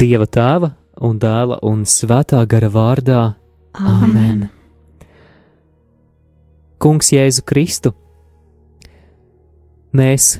Dieva 0.00 0.24
tēva 0.24 0.70
un 1.04 1.18
dēla 1.20 1.58
un 1.68 1.82
svētā 1.84 2.38
gara 2.48 2.70
vārdā. 2.72 3.18
Āmen! 3.76 4.46
Kungs 6.80 7.10
Jēzu 7.12 7.44
Kristu, 7.44 7.92
mēs 9.92 10.38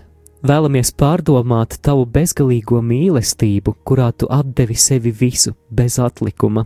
vēlamies 0.48 0.94
pārdomāt 0.96 1.76
tavu 1.84 2.06
bezgalīgo 2.08 2.80
mīlestību, 2.80 3.74
kurā 3.84 4.08
tu 4.16 4.30
atdevi 4.32 4.78
sevi 4.80 5.12
visu 5.12 5.52
bez 5.68 5.98
atlikuma. 6.00 6.64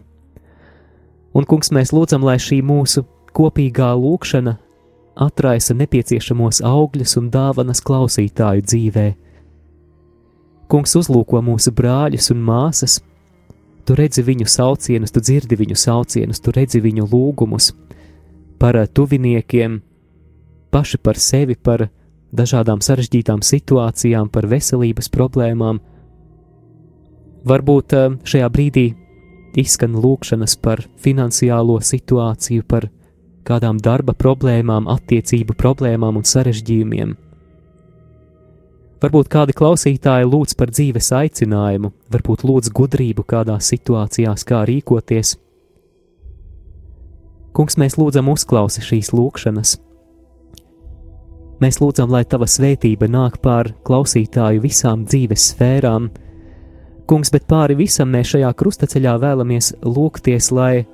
Un, 1.34 1.50
kungs, 1.50 1.74
mēs 1.74 1.90
lūdzam, 1.90 2.22
lai 2.22 2.38
šī 2.38 2.60
mūsu 2.62 3.02
kopīgā 3.34 3.90
lūkšana 3.98 4.54
atraisa 5.26 5.74
nepieciešamos 5.82 6.62
augļus 6.62 7.18
un 7.18 7.34
dāvanas 7.34 7.82
klausītāju 7.82 8.68
dzīvē. 8.70 9.08
Kungs 10.68 10.94
uzlūko 10.96 11.42
mūsu 11.44 11.72
brāļus 11.76 12.30
un 12.32 12.40
māsas, 12.44 13.00
tu 13.84 13.96
redzi 13.98 14.24
viņu 14.24 14.48
saucienus, 14.48 15.12
tu 15.12 15.20
dzirdi 15.20 15.58
viņu 15.60 15.76
saucienus, 15.76 16.40
tu 16.40 16.54
redzi 16.54 16.80
viņu 16.80 17.06
lūgumus 17.10 17.72
par 18.58 18.78
tuviniekiem, 18.96 19.82
paši 20.72 20.98
par 20.98 21.20
sevi, 21.20 21.54
par 21.54 21.88
dažādām 22.34 22.80
sarežģītām 22.82 23.44
situācijām, 23.44 24.30
par 24.32 24.48
veselības 24.50 25.10
problēmām. 25.12 25.80
Varbūt 27.44 27.94
eh, 27.94 28.14
šajā 28.24 28.50
brīdī 28.50 28.86
izskan 29.60 29.94
lūkšanas 30.00 30.56
par 30.64 30.82
finansiālo 31.04 31.76
situāciju, 31.84 32.64
par 32.66 32.88
kādām 33.44 33.78
darba 33.78 34.14
problēmām, 34.16 34.88
attiecību 34.90 35.54
problēmām 35.60 36.18
un 36.18 36.26
sarežģījumiem. 36.26 37.14
Varbūt 39.04 39.28
kādi 39.28 39.52
klausītāji 39.52 40.24
lūdz 40.24 40.54
par 40.56 40.70
dzīves 40.72 41.10
aicinājumu, 41.12 41.90
varbūt 42.08 42.44
lūdz 42.48 42.70
gudrību 42.72 43.26
kādās 43.28 43.66
situācijās, 43.68 44.46
kā 44.48 44.62
rīkoties. 44.64 45.34
Kungs, 47.52 47.76
mēs 47.76 47.98
lūdzam 48.00 48.30
uzklausi 48.32 48.80
šīs 48.80 49.12
lūkšanas. 49.12 49.74
Mēs 51.60 51.82
lūdzam, 51.82 52.08
lai 52.16 52.24
tava 52.24 52.48
svētība 52.48 53.10
nāk 53.12 53.36
pār 53.44 53.74
klausītāju 53.84 54.64
visām 54.64 55.04
dzīves 55.04 55.50
sfērām. 55.52 56.08
Kungs, 57.04 57.28
bet 57.28 57.44
pāri 57.44 57.76
visam 57.84 58.08
mēs 58.08 58.32
šajā 58.32 58.56
krustaceļā 58.56 59.18
vēlamies 59.20 59.74
lūgties, 59.84 60.48
lai 60.56 60.86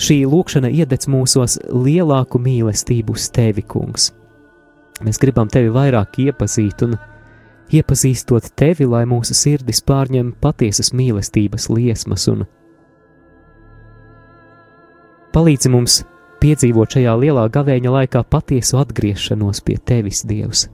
šī 0.00 0.22
lūkšana 0.24 0.72
iededz 0.72 1.04
mūsos 1.04 1.60
lielāku 1.68 2.40
mīlestību 2.40 3.12
uz 3.12 3.28
tevi, 3.28 3.68
kungs. 3.68 4.14
Mēs 5.02 5.18
gribam 5.18 5.48
tevi 5.50 5.72
vairāk 5.74 6.20
iepazīt, 6.22 6.84
un 6.86 6.94
iepazīstot 7.74 8.52
tevi, 8.58 8.86
lai 8.86 9.02
mūsu 9.10 9.34
sirdis 9.34 9.82
pārņem 9.86 10.34
patiesas 10.40 10.92
mīlestības 10.94 11.66
liesmas, 11.72 12.28
un 12.30 12.44
palīdzi 15.34 15.72
mums 15.74 16.02
piedzīvot 16.44 16.94
šajā 16.94 17.16
lielā 17.18 17.48
gavēņa 17.50 17.96
laikā 17.98 18.22
patiesu 18.30 18.78
atgriešanos 18.84 19.64
pie 19.66 19.80
tevis, 19.82 20.22
Dievs, 20.28 20.68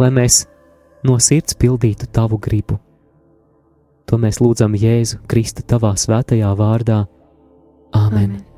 lai 0.00 0.10
mēs 0.10 0.44
no 1.06 1.20
sirds 1.22 1.54
pildītu 1.54 2.10
tavu 2.10 2.40
gribu. 2.42 2.80
To 4.10 4.18
mēs 4.18 4.40
lūdzam 4.42 4.74
Jēzu 4.74 5.22
Kristu 5.30 5.62
tavā 5.62 5.94
svētajā 5.94 6.50
vārdā. 6.58 7.04
Āmen! 7.94 8.32
Amen. 8.34 8.49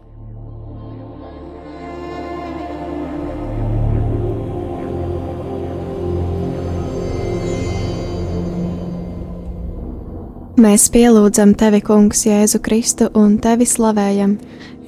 Mēs 10.61 10.91
pielūdzam 10.93 11.55
tevi, 11.57 11.81
Kungs, 11.81 12.27
Jēzu 12.27 12.59
Kristu 12.61 13.09
un 13.17 13.39
tevi 13.41 13.65
slavējam, 13.65 14.37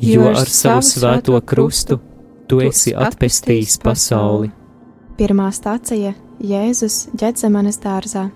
jo 0.05 0.27
ar 0.29 0.51
savu 0.51 0.85
svēto 0.85 1.41
krustu 1.41 1.97
tu 2.49 2.61
esi 2.61 2.93
atpestījis 2.93 3.79
pasauli. 3.81 4.51
Pirmā 5.17 5.49
stācija- 5.55 6.13
Jēzus 6.53 7.09
ģedzemanes 7.17 7.81
dārzā. 7.81 8.31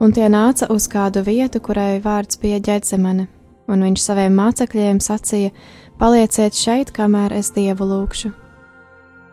Un 0.00 0.12
tie 0.12 0.26
nāca 0.28 0.70
uz 0.70 0.88
kādu 0.88 1.22
vietu, 1.22 1.60
kurai 1.60 2.00
vārds 2.00 2.40
bija 2.40 2.58
ģedzemane 2.58 3.28
un 3.70 3.86
viņš 3.86 4.02
saviem 4.02 4.34
mācekļiem 4.34 5.00
sacīja: 5.02 5.50
Palieciet 6.00 6.56
šeit, 6.56 6.92
kamēr 6.96 7.36
es 7.38 7.52
dievu 7.54 7.86
lūkšu. 7.86 8.32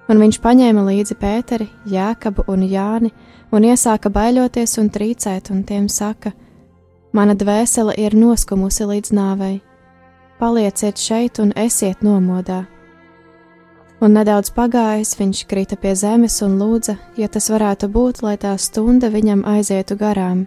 Un 0.08 0.22
viņš 0.22 0.40
paņēma 0.44 0.84
līdzi 0.88 1.18
Pēteri, 1.20 1.68
Jēkabu 1.88 2.46
un 2.48 2.64
Jāni 2.68 3.12
un 3.52 3.68
iesāka 3.68 4.12
baiļoties 4.14 4.78
un 4.82 4.90
trīcēt, 4.90 5.52
un 5.52 5.64
tiem 5.64 5.88
saka: 5.90 6.32
Mana 7.14 7.36
dvēsele 7.36 7.96
ir 7.98 8.16
noskumusi 8.16 8.86
līdz 8.86 9.14
nāvei. 9.14 9.62
Palieciet 10.40 10.98
šeit 10.98 11.40
un 11.40 11.54
esiet 11.56 12.04
nomodā. 12.06 12.66
Un 14.02 14.14
nedaudz 14.14 14.52
pagājis, 14.54 15.16
viņš 15.18 15.48
krita 15.50 15.76
pie 15.76 15.96
zemes 15.96 16.42
un 16.46 16.60
lūdza, 16.62 16.98
ja 17.18 17.28
tas 17.28 17.50
varētu 17.50 17.90
būt, 17.90 18.22
lai 18.22 18.38
tā 18.38 18.54
stunda 18.62 19.10
viņam 19.10 19.42
aizietu 19.46 19.98
garām. 19.98 20.46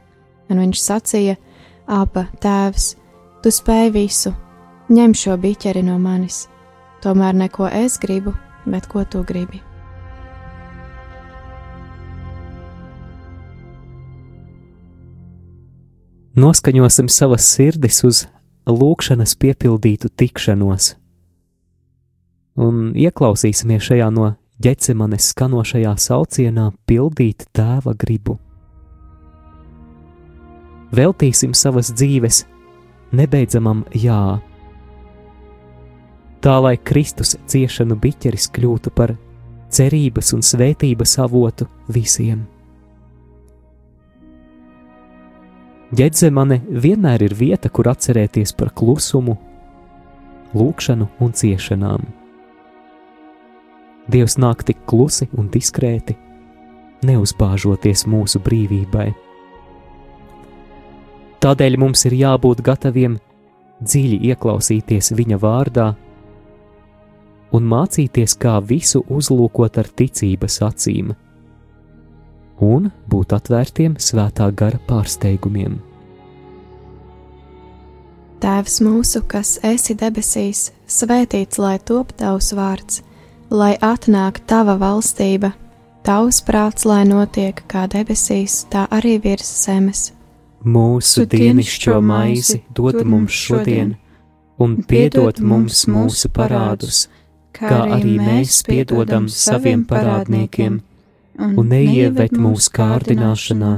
Un 0.50 0.62
viņš 0.62 0.82
sacīja: 0.84 1.36
Aba, 1.90 2.28
tēvs, 2.38 2.94
Tu 3.40 3.48
spēj 3.48 3.86
visu, 3.94 4.34
ņem 4.92 5.14
šo 5.16 5.38
biķeri 5.40 5.80
no 5.86 5.94
manis. 5.96 6.42
Tomēr 7.00 7.32
neko 7.40 7.70
es 7.72 7.96
gribu, 8.02 8.34
bet 8.68 8.84
ko 8.92 9.06
tu 9.08 9.24
gribi. 9.24 9.69
Noskaņosim 16.40 17.08
savas 17.12 17.44
sirdis 17.52 17.98
uz 18.06 18.20
lūkšanas 18.70 19.34
piepildītu 19.42 20.08
tikšanos, 20.16 20.94
un 22.64 22.92
ieklausīsimies 22.96 23.82
šajā 23.90 24.06
no 24.14 24.30
ģecemanes 24.62 25.26
skanošajā 25.34 25.92
saucienā 26.00 26.70
pildīt 26.88 27.44
tēva 27.56 27.92
gribu. 27.98 28.38
Veltīsim 30.96 31.52
savas 31.54 31.90
dzīves 31.92 32.44
nebeidzamam 33.12 33.82
jā. 33.92 34.38
Tā 36.40 36.54
lai 36.64 36.76
Kristus 36.78 37.34
ciešanu 37.50 37.98
biķeris 38.00 38.48
kļūtu 38.54 38.94
par 38.96 39.12
cerības 39.68 40.32
un 40.38 40.46
svētības 40.46 41.18
avotu 41.26 41.68
visiem. 41.92 42.46
Ģedzemane 45.90 46.60
vienmēr 46.70 47.24
ir 47.26 47.32
vieta, 47.34 47.66
kur 47.66 47.88
atcerēties 47.90 48.52
par 48.54 48.68
klusumu, 48.78 49.34
lūkšanu 50.54 51.08
un 51.18 51.32
ciešanām. 51.34 52.04
Dievs 54.10 54.36
nāk 54.38 54.62
tik 54.66 54.84
klusi 54.86 55.26
un 55.34 55.48
diskrēti, 55.50 56.14
neuzbāžoties 57.06 58.04
mūsu 58.06 58.38
brīvībai. 58.42 59.08
Tādēļ 61.42 61.78
mums 61.82 62.06
ir 62.06 62.14
jābūt 62.20 62.62
gataviem 62.62 63.18
dziļi 63.82 64.20
ieklausīties 64.30 65.10
viņa 65.18 65.40
vārdā 65.42 65.88
un 67.50 67.66
mācīties, 67.66 68.36
kā 68.38 68.60
visu 68.62 69.02
uzlūkot 69.10 69.80
ar 69.82 69.90
ticības 69.90 70.60
acīm, 70.68 71.10
un 72.60 72.90
būt 73.10 73.32
atvērtiem 73.36 73.96
svētā 73.98 74.50
gara 74.56 74.78
pārsteigumiem. 74.88 75.78
Tēvs 78.40 78.78
mūsu, 78.80 79.20
kas 79.28 79.58
esi 79.66 79.96
debesīs, 80.00 80.70
svētīts 80.88 81.60
lai 81.60 81.76
top 81.84 82.14
tavs 82.16 82.54
vārds, 82.56 83.02
lai 83.52 83.74
atnāk 83.84 84.40
tava 84.48 84.78
valstība, 84.80 85.52
tavs 86.06 86.40
prāts, 86.46 86.86
lai 86.88 87.02
notiek 87.04 87.60
kā 87.68 87.84
debesīs, 87.90 88.64
tā 88.72 88.86
arī 88.88 89.18
virs 89.20 89.50
zemes. 89.66 90.12
Mūsu 90.64 91.26
dienascho 91.28 92.00
maizi 92.04 92.62
dod 92.76 93.02
mums 93.04 93.36
šodien, 93.36 93.94
un 94.60 94.76
piedod 94.88 95.40
mums 95.40 95.86
mūsu 95.88 96.32
parādus, 96.32 97.08
kā 97.56 97.84
arī 97.96 98.16
mēs 98.20 98.62
piedodam 98.64 99.28
saviem 99.28 99.84
parādniekiem, 99.88 100.80
un 101.40 101.68
neieved 101.68 102.36
mūsu 102.36 102.72
kārdināšanā, 102.76 103.74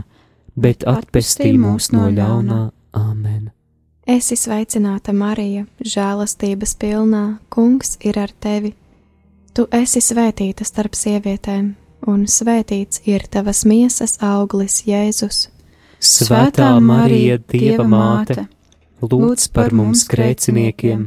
bet 0.57 0.87
atpestī 0.89 1.55
mūs 1.59 1.93
no 1.95 2.09
ļaunā. 2.11 2.63
Āmen! 2.93 3.51
Esi 4.07 4.37
sveicināta, 4.37 5.15
Marija, 5.15 5.65
žēlastības 5.79 6.75
pilnā, 6.77 7.39
Kungs 7.49 7.97
ir 8.03 8.19
ar 8.19 8.33
tevi. 8.41 8.75
Tu 9.55 9.67
esi 9.73 10.03
svētīta 10.03 10.67
starp 10.67 10.97
sievietēm, 10.99 11.75
un 12.11 12.25
svētīts 12.27 13.05
ir 13.07 13.29
tavas 13.31 13.63
miesas 13.69 14.19
auglis, 14.21 14.83
Jēzus. 14.89 15.47
Svētā 16.03 16.73
Marija, 16.83 17.39
Dieva 17.39 17.87
māte, 17.87 18.49
lūdz 19.01 19.47
par 19.55 19.71
mums 19.77 20.03
grēciniekiem, 20.11 21.07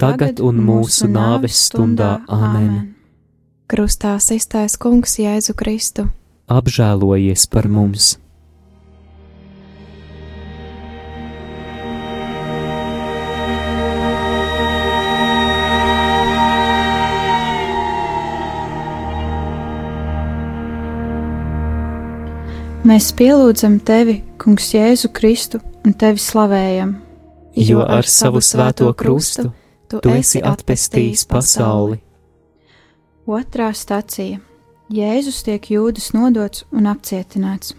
tagad 0.00 0.42
un 0.42 0.58
mūsu 0.64 1.06
nāves 1.06 1.68
stundā 1.68 2.18
Āmen. 2.26 2.93
Krustā 3.74 4.12
iztaisa 4.30 4.78
Kungs 4.78 5.16
Jēzu 5.18 5.50
Kristu, 5.58 6.04
apžēlojies 6.46 7.48
par 7.50 7.66
mums! 7.66 8.12
Mēs 22.86 23.10
pielūdzam 23.18 23.80
tevi, 23.82 24.20
Kungs, 24.38 24.70
Jēzu 24.76 25.10
Kristu 25.10 25.58
un 25.82 25.98
tevi 25.98 26.22
slavējam. 26.22 26.94
Jo 27.58 27.82
ar 27.82 28.06
savu 28.06 28.38
svēto 28.38 28.94
krustu 28.94 29.50
tu 29.90 30.06
esi 30.14 30.46
atpestījis 30.46 31.26
pasauli. 31.26 32.04
Otrā 33.24 33.70
stacija- 33.72 34.36
Jēzus 34.92 35.38
tiek 35.46 35.64
jūdas 35.72 36.10
nodots 36.12 36.66
un 36.70 36.84
apcietināts. 36.84 37.72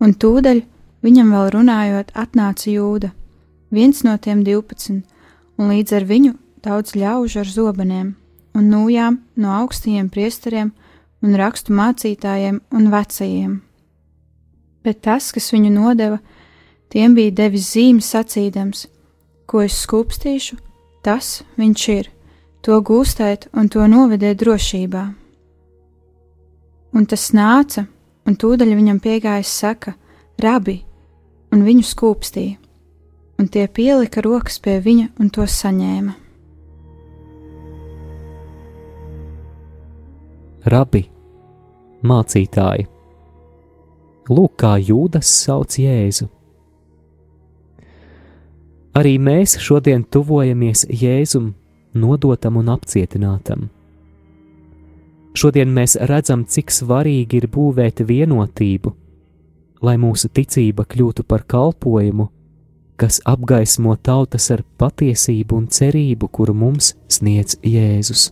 Un 0.00 0.14
tūdaļ 0.14 0.62
viņam 1.04 1.32
vēl 1.34 1.50
runājot, 1.52 2.08
atnāca 2.16 2.72
jūda, 2.72 3.10
viens 3.70 4.00
no 4.02 4.16
tiem 4.16 4.40
divpadsmit, 4.44 5.04
un 5.58 5.68
līdz 5.68 5.92
ar 5.92 6.04
viņu 6.08 6.38
daudz 6.64 6.94
ļaužu 6.96 7.40
ar 7.40 7.44
zobeniem 7.44 8.16
un 8.54 8.70
nūjām 8.70 9.18
no 9.36 9.48
augstajiem 9.48 10.08
priesteriem 10.08 10.72
un 11.22 11.34
rakstu 11.36 11.74
mācītājiem 11.76 12.62
un 12.72 12.90
vecajiem. 12.90 13.60
Bet 14.82 15.02
tas, 15.02 15.32
kas 15.32 15.52
viņu 15.52 15.70
nodeva, 15.70 16.18
tiem 16.88 17.14
bija 17.14 17.30
devis 17.30 17.74
zīmes 17.74 18.08
sacīdams, 18.08 18.86
ko 19.44 19.60
es 19.60 19.76
skūpstīšu, 19.84 20.56
tas 21.04 21.42
viņš 21.58 21.88
ir, 21.92 22.10
to 22.64 22.80
gūstēt 22.84 23.48
un 23.56 23.68
to 23.72 23.86
novedēt 23.88 24.40
drošībā. 24.42 25.04
Un 26.90 27.06
tas 27.06 27.28
nāca, 27.36 27.86
un 28.26 28.36
tūdaļ 28.36 28.74
viņam 28.76 28.98
piegājis 29.02 29.52
saka, 29.62 29.94
rabi, 30.42 30.80
un 31.54 31.62
viņu 31.66 31.84
skūpstīja, 31.86 32.56
un 33.38 33.48
tie 33.48 33.66
pielika 33.68 34.22
rokas 34.26 34.58
pie 34.62 34.80
viņa 34.82 35.12
un 35.20 35.30
to 35.30 35.46
saņēma. 35.46 36.16
Rabi, 40.70 41.06
mācītāji, 42.04 42.84
lūk, 44.28 44.58
kā 44.60 44.74
jūdas 44.76 45.30
sauc 45.46 45.78
Jēzu. 45.80 46.28
Arī 48.98 49.14
mēs 49.22 49.54
šodien 49.62 50.02
tuvojamies 50.04 50.84
Jēzum, 50.90 51.54
nodotam 51.94 52.56
un 52.60 52.70
apcietinātam. 52.72 53.68
Šodien 55.34 55.70
mēs 55.70 55.94
redzam, 56.10 56.42
cik 56.44 56.72
svarīgi 56.74 57.38
ir 57.38 57.46
būvēt 57.54 58.02
vienotību, 58.06 58.92
lai 59.86 59.96
mūsu 60.00 60.28
ticība 60.34 60.84
kļūtu 60.84 61.24
par 61.24 61.46
kalpojumu, 61.46 62.26
kas 63.00 63.20
apgaismo 63.24 63.94
tautas 63.96 64.50
ar 64.50 64.64
patiesību 64.78 65.56
un 65.56 65.68
cerību, 65.72 66.28
kuru 66.28 66.54
mums 66.54 66.92
sniedz 67.08 67.56
Jēzus. 67.64 68.28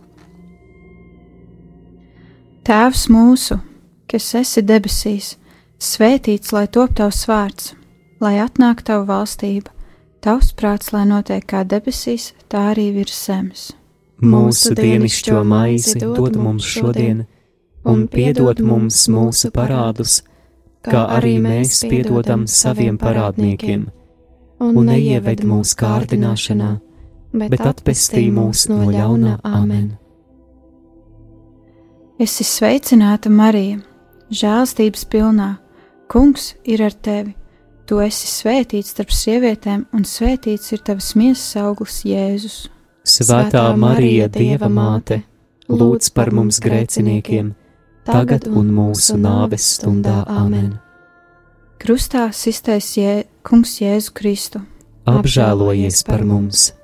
Tēvs 2.69 3.07
mūsu, 3.09 3.57
kas 4.11 4.27
esi 4.43 4.61
debesīs, 4.67 5.37
svētīts 5.81 6.53
lai 6.53 6.67
top 6.69 6.99
tavs 6.99 7.23
vārds, 7.31 7.73
lai 8.21 8.35
atnāk 8.43 8.83
tava 8.85 9.07
valstība, 9.09 9.73
tavs 10.21 10.53
prāts, 10.53 10.93
lai 10.93 11.07
notiek 11.09 11.47
kā 11.49 11.63
debesīs, 11.65 12.35
tā 12.51 12.71
arī 12.73 12.89
virs 12.97 13.19
zemes. 13.27 13.69
Mūsu 14.19 14.75
dienascho 14.75 15.45
maizi 15.47 16.01
dod 16.03 16.35
mums 16.41 16.67
šodien, 16.67 17.23
un 17.87 18.07
piedod 18.11 18.59
mums 18.65 19.05
mūsu 19.13 19.53
parādus, 19.55 20.23
kā 20.83 21.05
arī 21.19 21.37
mēs 21.45 21.85
piedodam 21.87 22.49
saviem 22.51 22.99
parādniekiem, 22.99 23.87
un 24.59 24.83
neieved 24.91 25.45
mūsu 25.47 25.79
kārdināšanā, 25.79 26.75
bet 27.47 27.65
atpestī 27.71 28.27
mūs 28.35 28.67
no 28.73 28.91
ļaunā 28.91 29.39
amen. 29.47 29.89
Esi 32.19 32.43
sveicināta, 32.43 33.31
Marija, 33.31 33.79
žēlstības 34.35 35.05
pilnā. 35.07 35.53
Kungs 36.11 36.57
ir 36.67 36.83
ar 36.83 36.97
tevi. 37.05 37.38
Tu 37.89 37.97
esi 38.05 38.29
svētīts 38.29 38.91
starp 38.93 39.13
sievietēm, 39.17 39.87
un 39.97 40.03
svētīts 40.05 40.75
ir 40.77 40.83
tavs 40.85 41.15
miesas 41.17 41.57
auglis, 41.57 42.03
Jēzus. 42.05 42.59
Svētā 43.09 43.63
Marija, 43.81 44.27
Dieva 44.29 44.69
māte, 44.69 45.23
lūdz 45.73 46.11
par 46.13 46.29
mums 46.37 46.61
grēciniekiem, 46.61 47.55
tagad 48.05 48.45
un 48.53 48.69
mūsu 48.77 49.17
nāves 49.17 49.71
stundā 49.79 50.21
Āmen. 50.29 50.75
Krustā 51.81 52.27
iztaisnē 52.29 53.07
Jē, 53.07 53.15
Kungs 53.47 53.79
Jēzu 53.81 54.13
Kristu. 54.13 54.61
Apžēlojies 55.09 56.05
par 56.05 56.27
mums! 56.29 56.75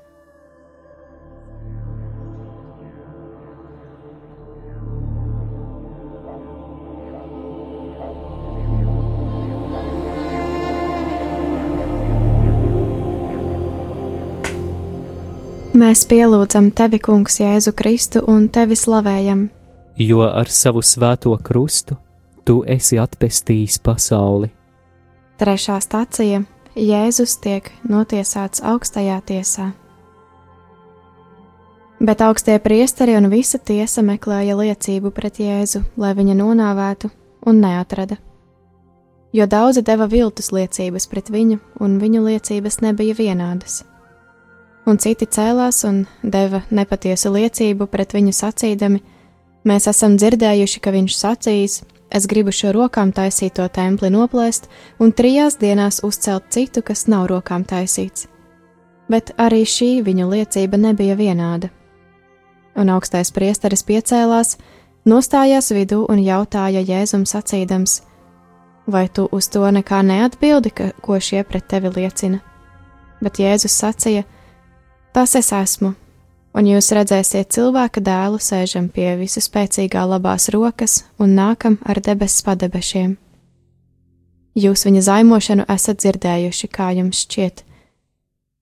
Mēs 15.75 16.05
pielūdzam 16.07 16.69
tevi, 16.71 17.01
Kungs, 17.03 17.33
Jēzu 17.41 17.73
Kristu 17.75 18.21
un 18.31 18.45
tevi 18.47 18.77
slavējam. 18.79 19.41
Jo 19.99 20.21
ar 20.23 20.47
savu 20.47 20.79
svēto 20.79 21.33
krustu 21.43 21.97
tu 22.47 22.61
esi 22.63 22.95
atpestījis 22.95 23.81
pasauli. 23.83 24.47
Trešā 25.35 25.75
stācija- 25.83 26.45
Jēzus 26.91 27.33
tiek 27.43 27.67
notiesāts 27.83 28.63
augstajā 28.63 29.17
tiesā. 29.27 29.73
Bet 31.99 32.21
augstie 32.21 32.55
priesteri 32.59 33.17
un 33.17 33.27
visa 33.29 33.57
tiesa 33.57 34.01
meklēja 34.01 34.55
liecību 34.55 35.11
pret 35.11 35.41
Jēzu, 35.43 35.83
lai 35.97 36.13
viņa 36.13 36.35
nonāvētu, 36.39 37.09
un 37.45 37.59
neatrada. 37.59 38.15
Jo 39.33 39.45
daudzi 39.45 39.83
deva 39.83 40.07
viltus 40.07 40.51
liecības 40.51 41.07
pret 41.07 41.27
viņu, 41.29 41.59
un 41.81 41.99
viņu 41.99 42.23
liecības 42.23 42.79
nebija 42.79 43.13
vienādas 43.13 43.83
un 44.85 44.99
citi 45.01 45.25
cēlās 45.25 45.83
un 45.87 46.05
deva 46.21 46.61
nepatiesu 46.69 47.31
liecību 47.33 47.87
pret 47.91 48.13
viņu 48.15 48.33
sacīdami: 48.33 49.01
Mēs 49.65 49.87
esam 49.89 50.17
dzirdējuši, 50.17 50.79
ka 50.79 50.93
viņš 50.93 51.17
sacīs: 51.17 51.81
Es 52.09 52.27
gribu 52.29 52.53
šo 52.53 52.71
rokām 52.75 53.11
taisīto 53.11 53.65
templi 53.73 54.11
noplēst 54.13 54.69
un 55.01 55.11
trijās 55.11 55.57
dienās 55.57 56.03
uzcelt 56.05 56.51
citu, 56.53 56.83
kas 56.85 57.07
nav 57.07 57.25
rokām 57.31 57.65
taisīts. 57.65 58.27
Bet 59.09 59.33
arī 59.37 59.65
šī 59.65 60.03
viņu 60.05 60.29
liecība 60.29 60.77
nebija 60.77 61.17
vienāda. 61.17 61.69
Un 62.75 62.89
augstais 62.93 63.31
priesteris 63.31 63.83
piecēlās, 63.83 64.57
nostājās 65.05 65.71
vidū 65.73 66.05
un 66.09 66.21
jautāja 66.21 66.83
Jēzum 66.85 67.25
sacīdams: 67.25 68.03
Vai 68.87 69.07
tu 69.09 69.25
uz 69.31 69.49
to 69.49 69.65
nekā 69.65 70.03
neatbildi, 70.05 70.69
ka, 70.69 70.91
ko 71.01 71.17
šie 71.19 71.43
pret 71.43 71.65
tevi 71.67 71.89
liecina? 71.89 72.39
Bet 73.21 73.41
Jēzus 73.41 73.73
sacīja: 73.81 74.25
Tas 75.15 75.31
es 75.39 75.47
esmu, 75.55 75.93
un 76.59 76.65
jūs 76.67 76.89
redzēsiet 76.91 77.53
cilvēka 77.55 78.01
dēlu 78.03 78.35
sēžam 78.43 78.89
pie 78.91 79.13
visu 79.15 79.39
spēcīgā 79.39 80.01
labās 80.11 80.49
rokas 80.51 81.05
un 81.23 81.37
nākam 81.37 81.77
ar 81.87 82.01
debesu 82.03 82.43
padebešiem. 82.43 83.13
Jūs 84.59 84.83
viņa 84.83 85.05
zaimošanu 85.07 85.69
esat 85.71 86.03
dzirdējuši, 86.03 86.67
kā 86.67 86.89
jums 86.99 87.23
šķiet, 87.23 87.63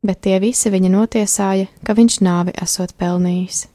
bet 0.06 0.22
tie 0.28 0.38
visi 0.46 0.70
viņa 0.70 0.94
notiesāja, 0.94 1.72
ka 1.82 1.98
viņš 1.98 2.22
nāvi 2.22 2.54
esot 2.62 2.94
pelnījis. 3.02 3.66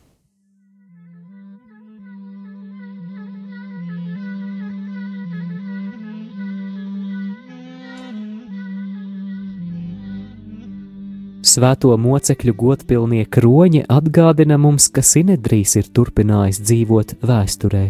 Svēto 11.48 11.94
mocekļu 11.96 12.52
godpilnie 12.60 13.22
kroņi 13.24 13.86
atgādina 13.88 14.58
mums, 14.60 14.88
ka 14.92 15.00
Sinedrijs 15.00 15.78
ir 15.80 15.86
turpinājis 15.96 16.58
dzīvot 16.60 17.14
vēsturē. 17.24 17.84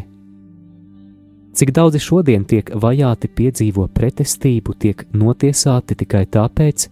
Cik 1.59 1.73
daudzi 1.75 1.99
šodien 1.99 2.45
tiek 2.47 2.71
vajāti, 2.71 3.31
piedzīvo 3.41 3.89
pretestību, 3.97 4.77
tiek 4.79 5.03
notiesāti 5.11 5.99
tikai 5.99 6.23
tāpēc, 6.31 6.87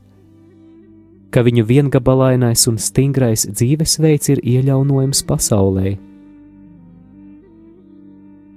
ka 1.30 1.46
viņu 1.46 1.68
viengabalainais 1.70 2.66
un 2.73 2.80
stingrais 2.82 3.46
dzīvesveids 3.46 4.35
ir 4.35 4.42
iejaunojams 4.42 5.23
pasaulē. 5.28 5.94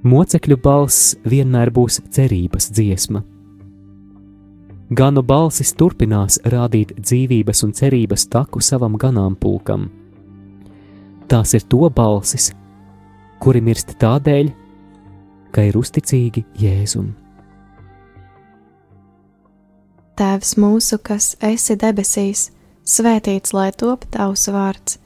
Mocekļu 0.10 0.58
balss 0.64 1.18
vienmēr 1.30 1.70
būs 1.76 2.02
cerības 2.16 2.72
dziesma 2.74 3.22
Ganu 4.90 5.22
balsis 5.22 5.70
turpinās 5.78 6.40
rādīt 6.50 6.96
dzīvības 6.98 7.60
un 7.68 7.74
cerības 7.78 8.24
taku 8.34 8.58
savam 8.58 8.96
ganāmpulkam. 8.98 9.84
Tās 11.30 11.54
ir 11.54 11.66
to 11.70 11.86
balsis, 11.94 12.50
kuri 13.38 13.62
mirst 13.62 13.94
tādēļ, 14.02 14.50
ka 15.54 15.68
ir 15.68 15.78
uzticīgi 15.78 16.42
Jēzum. 16.58 17.12
Tēvs 20.18 20.56
mūsu, 20.58 20.98
kas 21.06 21.36
esi 21.38 21.78
debesīs, 21.78 22.48
svētīts 22.82 23.54
lai 23.54 23.70
top 23.78 24.08
tavs 24.10 24.48
vārds, 24.50 24.98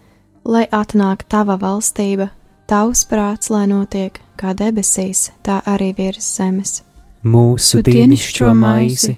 lai 0.48 0.64
atnāk 0.72 1.28
tava 1.28 1.60
valstība, 1.60 2.30
tavs 2.72 3.04
prāts, 3.12 3.52
lai 3.52 3.68
notiek 3.68 4.16
kā 4.40 4.56
debesīs, 4.56 5.28
tā 5.44 5.60
arī 5.68 5.92
virs 6.00 6.32
zemes. 6.40 6.80
Mūsu 7.28 7.84
dienascho 7.84 8.56
maizi 8.56 9.18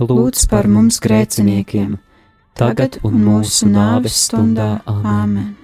lūdz 0.00 0.46
par 0.50 0.68
mums 0.68 1.00
grēciniekiem, 1.00 1.96
tagad 2.58 2.98
un 3.06 3.20
mūsu 3.24 3.68
nāves 3.70 4.16
stundā. 4.26 4.80
Āmen! 4.86 5.54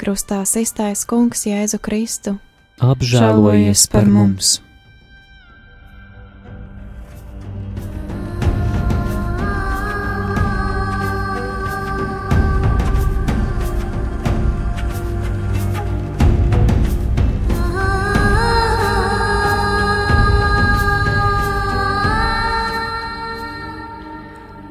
Krustā 0.00 0.42
iztaisa 0.46 1.06
Kungs 1.10 1.44
Jēzu 1.44 1.80
Kristu. 1.82 2.38
Apžēlojies 2.80 3.88
par 3.92 4.08
mums! 4.08 4.60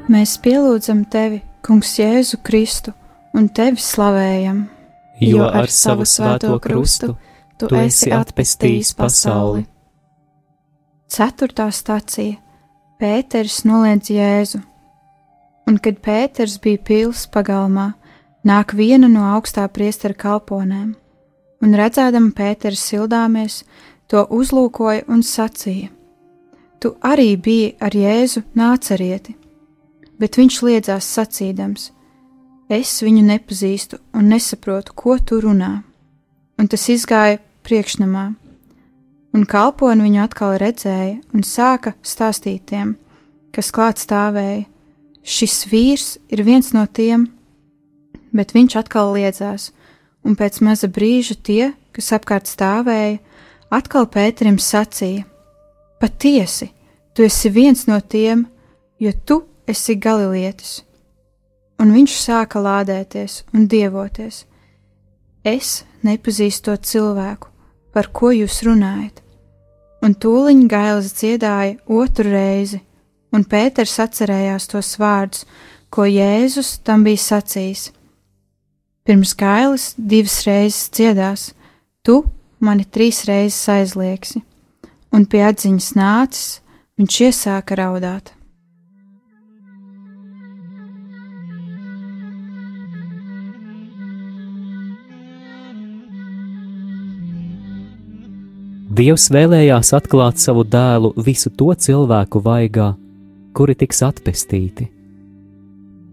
Mēs 0.09 0.39
pielūdzam 0.41 1.03
tevi, 1.05 1.43
Kungs, 1.61 1.91
Jēzu 1.99 2.39
Kristu, 2.41 2.95
un 3.37 3.45
tevi 3.53 3.77
slavējam. 3.77 4.63
Jo 5.21 5.45
ar 5.45 5.69
savu 5.69 6.07
svēto 6.07 6.55
krustu 6.63 7.11
tu 7.59 7.67
esi 7.77 8.09
atpestījis 8.15 8.95
pasauli. 8.97 9.67
Ceturtā 11.13 11.67
stācija- 11.69 12.39
Pēters 12.99 13.59
noliedz 13.69 14.09
Jēzu. 14.09 14.63
Un 15.67 15.77
kad 15.77 16.01
Pēters 16.01 16.57
bija 16.57 16.77
pils 16.77 17.27
pagalmā, 17.27 17.93
nāk 18.43 18.73
viena 18.73 19.07
no 19.07 19.27
augstā 19.37 19.67
priestera 19.69 20.13
kalponēm, 20.13 20.95
un 21.61 21.69
redzēdama 21.73 22.33
Pēters 22.33 22.81
sildāmies, 22.81 23.63
to 24.07 24.25
uzlūkoja 24.25 25.05
un 25.07 25.21
sacīja: 25.21 25.89
Tu 26.79 26.95
arī 27.01 27.37
biji 27.37 27.75
ar 27.79 27.91
Jēzu 27.91 28.43
nācerieti, 28.55 29.35
bet 30.19 30.37
viņš 30.37 30.59
liedzās 30.67 31.07
sacīdams: 31.15 31.89
Es 32.69 32.99
viņu 33.01 33.23
nepazīstu 33.25 33.97
un 34.13 34.29
nesaprotu, 34.29 34.93
ko 34.93 35.17
tu 35.17 35.39
runā. 35.41 35.79
Un 36.59 36.67
tas 36.69 36.83
izgāja 36.91 37.39
priekšnamā, 37.65 38.25
un 39.33 39.45
kalponi 39.49 40.05
viņu 40.05 40.21
atkal 40.21 40.57
redzēja 40.61 41.17
un 41.33 41.45
sāka 41.47 41.95
stāstīt 42.05 42.67
tiem, 42.69 42.93
kas 43.55 43.71
klāt 43.73 44.01
stāvēja. 44.01 44.67
Šis 45.23 45.65
vīrs 45.69 46.07
ir 46.31 46.43
viens 46.45 46.71
no 46.73 46.85
tiem, 46.85 47.27
bet 48.33 48.53
viņš 48.55 48.77
atkal 48.79 49.13
liedzās, 49.15 49.71
un 50.25 50.37
pēc 50.37 50.61
maza 50.65 50.89
brīža 50.91 51.35
tie, 51.43 51.71
kas 51.95 52.13
apkārt 52.15 52.49
stāvēja, 52.49 53.19
atkal 53.73 54.07
Pēterim 54.09 54.57
sacīja: 54.61 55.25
Patiesi, 55.99 56.69
tu 57.13 57.25
esi 57.25 57.49
viens 57.49 57.85
no 57.89 57.99
tiem, 58.01 58.45
jo 58.99 59.13
tu 59.25 59.43
esi 59.69 59.95
galilietis 60.01 60.79
un 61.79 61.93
viņš 61.95 62.15
sāka 62.19 62.61
lādēties 62.63 63.43
un 63.55 63.67
dievoties. 63.71 64.43
Es 65.47 65.83
nepazīstu 66.03 66.69
to 66.69 66.75
cilvēku, 66.91 67.47
par 67.95 68.11
ko 68.13 68.33
jūs 68.35 68.61
runājat. 68.67 69.23
Un 70.03 70.15
tūliņ 70.15 70.65
gailis 70.71 71.13
dziedāja 71.19 71.77
otru 71.87 72.31
reizi, 72.31 72.81
un 73.35 73.43
Pēters 73.43 73.97
atcerējās 74.03 74.69
tos 74.71 74.93
vārdus, 74.99 75.45
ko 75.91 76.05
Jēzus 76.07 76.77
tam 76.85 77.03
bija 77.07 77.23
sacījis. 77.23 77.89
Pirms 79.07 79.33
gailis 79.35 79.93
divas 79.97 80.37
reizes 80.47 80.89
dziedās, 80.95 81.49
tu 82.05 82.21
mani 82.63 82.85
trīs 82.85 83.23
reizes 83.27 83.63
aizliegsi, 83.73 84.43
un 85.15 85.25
pie 85.25 85.43
atziņas 85.47 85.93
nācis, 85.97 86.59
viņš 86.99 87.21
iesāka 87.27 87.79
raudāt. 87.79 88.38
Dievs 98.99 99.29
vēlējās 99.31 99.93
atklāt 99.95 100.41
savu 100.43 100.65
dēlu 100.67 101.13
visu 101.23 101.47
to 101.55 101.69
cilvēku 101.71 102.41
vaigā, 102.43 102.89
kuri 103.55 103.71
tiks 103.79 104.01
atpestīti. 104.03 104.89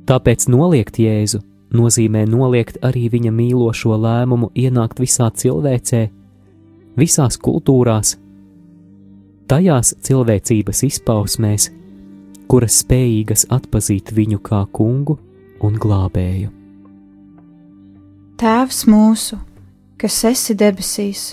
Tāpēc 0.07 0.45
noliegt 0.53 1.01
Jēzu 1.03 1.41
nozīmē 1.75 2.21
noliegt 2.31 2.77
arī 2.87 3.09
viņa 3.11 3.33
mīlošo 3.35 3.97
lēmumu 4.05 4.53
ienākt 4.55 5.01
visā 5.03 5.27
cilvēcē, 5.35 6.03
visās 6.95 7.39
kultūrās, 7.43 8.13
tajās 9.51 9.91
cilvēcības 10.07 10.83
izpausmēs, 10.87 11.67
kuras 12.47 12.77
spējīgas 12.85 13.49
atpazīt 13.57 14.13
viņu 14.15 14.39
kā 14.47 14.61
kungu 14.71 15.17
un 15.67 15.81
glābēju. 15.83 16.53
Tēvs 18.39 18.85
mūsu, 18.87 19.41
kas 19.99 20.21
esi 20.31 20.55
debesīs, 20.55 21.33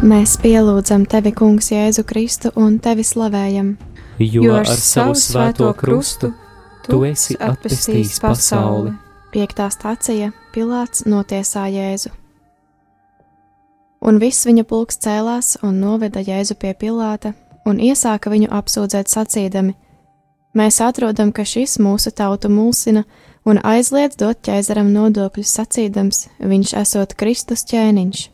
Mēs 0.00 0.38
pielūdzam 0.40 1.02
tevi, 1.04 1.28
Kungs, 1.36 1.66
Jēzu 1.74 2.06
Kristu 2.08 2.48
un 2.56 2.78
tevi 2.80 3.04
slavējam. 3.04 3.74
Jo, 4.16 4.46
jo 4.46 4.54
ar 4.56 4.70
savu 4.72 5.12
svēto 5.12 5.68
krustu 5.76 6.30
tu 6.86 7.02
esi 7.04 7.36
atpestījis 7.36 8.16
pasauli. 8.24 8.94
Piektā 9.34 9.66
stācija 9.68 10.30
Pilārs 10.54 11.04
notiesā 11.04 11.66
Jēzu. 11.68 12.14
Un 14.00 14.22
viss 14.24 14.48
viņa 14.48 14.64
pulks 14.64 14.96
cēlās 15.04 15.58
un 15.60 15.76
noveda 15.84 16.24
Jēzu 16.24 16.56
pie 16.56 16.72
Pilāta 16.72 17.34
un 17.68 17.76
iesāka 17.76 18.32
viņu 18.32 18.48
apsūdzēt 18.56 19.12
sacīdami: 19.12 19.76
Mēs 20.56 20.80
atrodam, 20.80 21.28
ka 21.28 21.44
šis 21.44 21.76
mūsu 21.76 22.16
tautu 22.16 22.48
mulsina 22.48 23.04
un 23.44 23.60
aizliedz 23.60 24.16
dot 24.16 24.40
ķēzaram 24.48 24.94
nodokļus 24.96 25.56
sacīdams, 25.60 26.28
viņš 26.40 26.76
esot 26.86 27.18
Kristus 27.20 27.68
ķēniņš. 27.68 28.30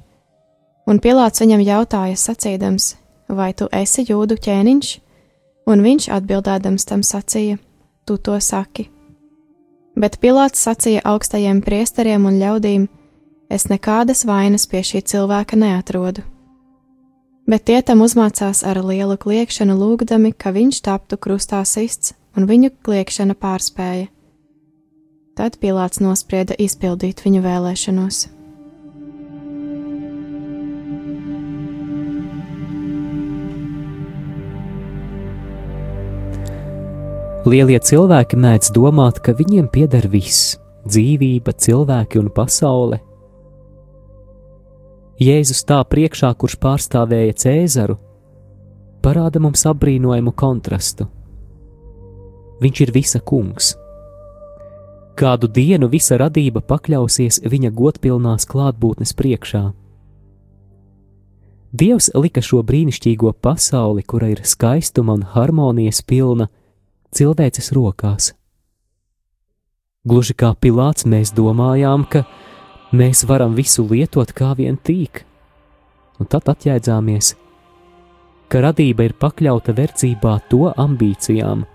Un 0.86 1.00
Pilāts 1.02 1.42
viņam 1.42 1.62
jautāja 1.66 2.16
sacīdams: 2.18 2.94
Vai 3.28 3.52
tu 3.58 3.66
esi 3.74 4.04
jūdu 4.06 4.36
ķēniņš? 4.38 4.90
Un 5.66 5.82
viņš 5.82 6.10
atbildēdams 6.14 6.86
tam 6.86 7.02
sacīja: 7.02 7.58
Tu 8.06 8.18
to 8.18 8.38
saki. 8.40 8.86
Bet 9.98 10.20
Pilāts 10.22 10.62
sacīja 10.62 11.02
augstajiem 11.04 11.62
priesteriem 11.66 12.28
un 12.30 12.38
ļaudīm: 12.38 12.86
Es 13.50 13.66
nekādas 13.70 14.24
vainas 14.26 14.66
pie 14.66 14.82
šī 14.86 15.02
cilvēka 15.02 15.58
neatrodu. 15.58 16.22
Bet 17.46 17.66
tie 17.70 17.78
tam 17.82 18.02
uzmācās 18.02 18.64
ar 18.66 18.80
lielu 18.82 19.14
kliekšanu, 19.22 19.74
lūgdami, 19.78 20.32
ka 20.34 20.50
viņš 20.50 20.80
taptu 20.82 21.18
krustā 21.18 21.62
sists, 21.62 22.14
un 22.34 22.46
viņu 22.46 22.72
kliekšana 22.82 23.38
pārspēja. 23.38 24.08
Tad 25.38 25.58
Pilāts 25.62 26.02
nosprieda 26.02 26.56
izpildīt 26.58 27.22
viņu 27.22 27.44
vēlēšanos. 27.44 28.35
Lielie 37.46 37.78
cilvēki 37.78 38.36
mēdz 38.42 38.72
domāt, 38.74 39.20
ka 39.22 39.32
viņiem 39.32 39.68
pieder 39.70 40.08
viss- 40.10 40.56
dzīvība, 40.90 41.54
cilvēki 41.54 42.18
un 42.18 42.30
pasaule, 42.30 43.00
Jēzus 45.16 45.62
tā 45.64 45.78
priekšā, 45.80 46.28
kurš 46.36 46.58
pārstāvēja 46.60 47.32
Cēzaru, 47.40 47.94
parāda 49.00 49.40
mums 49.40 49.62
apbrīnojumu 49.64 50.34
kontrastu. 50.36 51.06
Viņš 52.60 52.80
ir 52.84 52.92
visa 52.92 53.20
kungs. 53.20 53.70
Kādu 55.16 55.48
dienu 55.48 55.88
visa 55.88 56.18
radība 56.20 56.60
pakļausies 56.60 57.40
viņa 57.48 57.72
godpilnās 57.72 58.44
klātbūtnes 58.44 59.16
priekšā. 59.16 59.62
Dievs 61.72 62.10
lika 62.12 62.44
šo 62.44 62.60
brīnišķīgo 62.60 63.32
pasauli, 63.40 64.04
kura 64.04 64.28
ir 64.34 64.44
skaistuma 64.44 65.16
un 65.16 65.24
harmonijas 65.32 66.02
pilna, 66.04 66.50
cilvēces 67.16 67.72
rokās. 67.76 68.32
Gluži 70.06 70.36
kā 70.38 70.52
Pilārs 70.54 71.06
mēs 71.08 71.32
domājām, 71.34 72.04
ka 72.06 72.22
mēs 72.94 73.24
varam 73.26 73.56
visu 73.58 73.82
lietot 73.90 74.30
kā 74.36 74.52
vien 74.58 74.76
tīk. 74.78 75.24
Un 76.20 76.28
tad 76.30 76.46
atjēdzāmies, 76.52 77.32
ka 78.48 78.62
radība 78.64 79.08
ir 79.08 79.16
pakļauta 79.20 79.74
verdzībā 79.76 80.36
to 80.50 80.70
ambīcijām, 80.70 81.66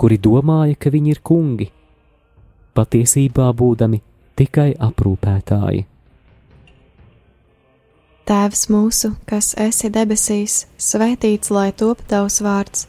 kuri 0.00 0.18
domāja, 0.18 0.78
ka 0.80 0.90
viņi 0.94 1.14
ir 1.14 1.20
kungi, 1.22 1.68
patiesībā 2.74 3.52
būdami 3.60 4.00
tikai 4.38 4.72
aprūpētāji. 4.88 5.84
Tēvs 8.28 8.66
mūsu, 8.68 9.14
kas 9.28 9.54
esi 9.56 9.88
debesīs, 9.92 10.66
svētīts 10.76 11.52
lai 11.54 11.70
top 11.72 12.02
tavs 12.10 12.42
vārds, 12.44 12.88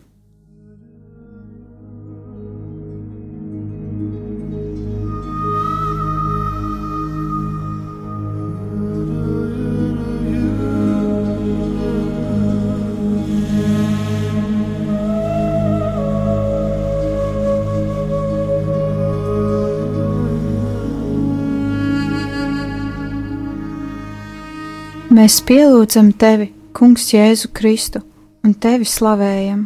Mēs 25.11 25.41
pielūdzam 25.43 26.13
tevi, 26.15 26.45
Kungs, 26.71 27.09
Jēzu 27.11 27.49
Kristu, 27.51 27.99
un 28.47 28.53
tevi 28.55 28.85
slavējam. 28.87 29.65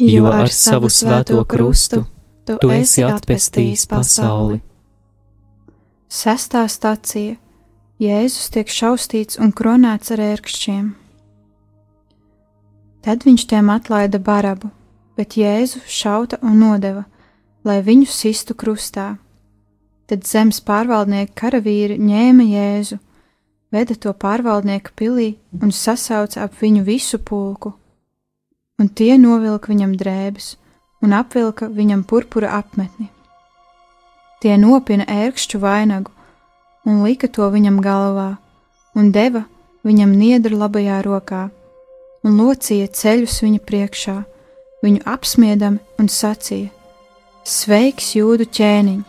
Jo 0.00 0.30
ar 0.30 0.48
savu 0.48 0.88
svēto 0.88 1.42
krustu 1.44 2.06
tu 2.48 2.70
esi 2.72 3.02
atpestījis 3.04 3.82
pasauli. 3.90 4.62
Sestā 6.08 6.62
stācija 6.72 7.34
Jēzus 8.00 8.46
tiek 8.54 8.72
šaustīts 8.72 9.36
un 9.36 9.52
kronēts 9.52 10.14
ar 10.14 10.22
ērkšķiem. 10.24 10.86
Tad 13.04 13.26
viņš 13.28 13.44
tiem 13.50 13.68
atlaida 13.74 14.16
barabu, 14.16 14.70
bet 15.20 15.36
Jēzu 15.36 15.82
šauta 15.84 16.38
un 16.40 16.62
nodeva, 16.62 17.02
lai 17.60 17.82
viņu 17.84 18.08
sistu 18.08 18.56
krustā. 18.56 19.18
Tad 20.08 20.24
zemes 20.24 20.62
pārvaldnieki 20.64 21.36
karavīri 21.36 22.00
ņēma 22.00 22.48
Jēzu 22.54 23.00
veda 23.74 23.94
to 23.94 24.12
pārvaldnieku 24.12 24.94
pilī 24.96 25.28
un 25.62 25.72
sasauca 25.74 26.44
ap 26.46 26.56
viņu 26.60 26.84
visu 26.86 27.18
pulku, 27.18 27.74
un 28.80 28.88
tie 28.88 29.16
novilka 29.20 29.72
viņam 29.72 29.94
drēbes 30.00 30.56
un 31.04 31.14
apvilka 31.14 31.68
viņam 31.68 32.04
purpura 32.08 32.54
apmetni. 32.58 33.08
Tie 34.42 34.54
nopina 34.58 35.04
ērkšķu 35.10 35.60
vainagu 35.62 36.14
un 36.86 37.02
lika 37.04 37.28
to 37.28 37.48
viņam 37.50 37.80
galvā, 37.84 38.36
un 38.94 39.12
deva 39.12 39.44
viņam 39.86 40.14
niedru 40.14 40.58
labajā 40.58 41.02
rokā, 41.04 41.48
un 42.24 42.38
locīja 42.40 42.88
ceļus 42.94 43.42
viņa 43.44 43.60
priekšā, 43.66 44.16
viņu 44.82 45.04
apsmiedami 45.06 45.82
un 45.98 46.08
sacīja: 46.08 46.70
Sveiks, 47.44 48.14
jūdu 48.16 48.46
ķēniņ! 48.46 49.02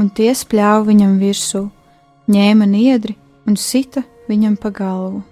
Un 0.00 0.08
tie 0.16 0.30
spļāva 0.32 0.86
viņam 0.86 1.18
virsū, 1.20 1.66
ņēma 2.30 2.68
niedri 2.68 3.16
un 3.50 3.58
sita 3.58 4.04
viņam 4.30 4.56
pa 4.60 4.70
galvu. 4.70 5.24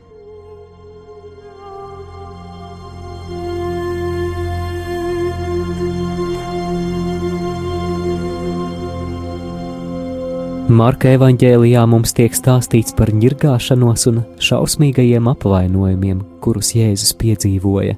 Marka 10.69 11.15
evanģēlijā 11.17 11.81
mums 11.89 12.13
tiek 12.13 12.35
stāstīts 12.37 12.93
par 12.99 13.09
ņirgāšanos 13.17 14.03
un 14.11 14.19
šausmīgajiem 14.45 15.31
apvainojumiem, 15.31 16.21
kurus 16.45 16.75
Jēzus 16.77 17.15
piedzīvoja. 17.23 17.95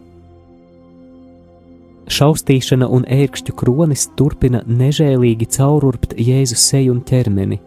Šaustīšana 2.10 2.86
un 2.90 3.08
ērkšķu 3.10 3.56
kronis 3.58 4.06
turpina 4.18 4.62
nežēlīgi 4.66 5.50
caururbt 5.56 6.14
Jēzus 6.18 6.62
seju 6.70 6.94
un 6.94 7.02
ķermeni. 7.06 7.58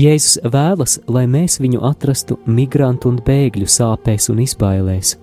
Jēzus 0.00 0.38
vēlas, 0.48 0.94
lai 1.10 1.26
mēs 1.28 1.58
viņu 1.60 1.82
atrastu 1.84 2.38
migrantu 2.48 3.10
un 3.10 3.18
bēgļu 3.26 3.66
sāpēs 3.68 4.30
un 4.32 4.38
izbailēs. 4.40 5.16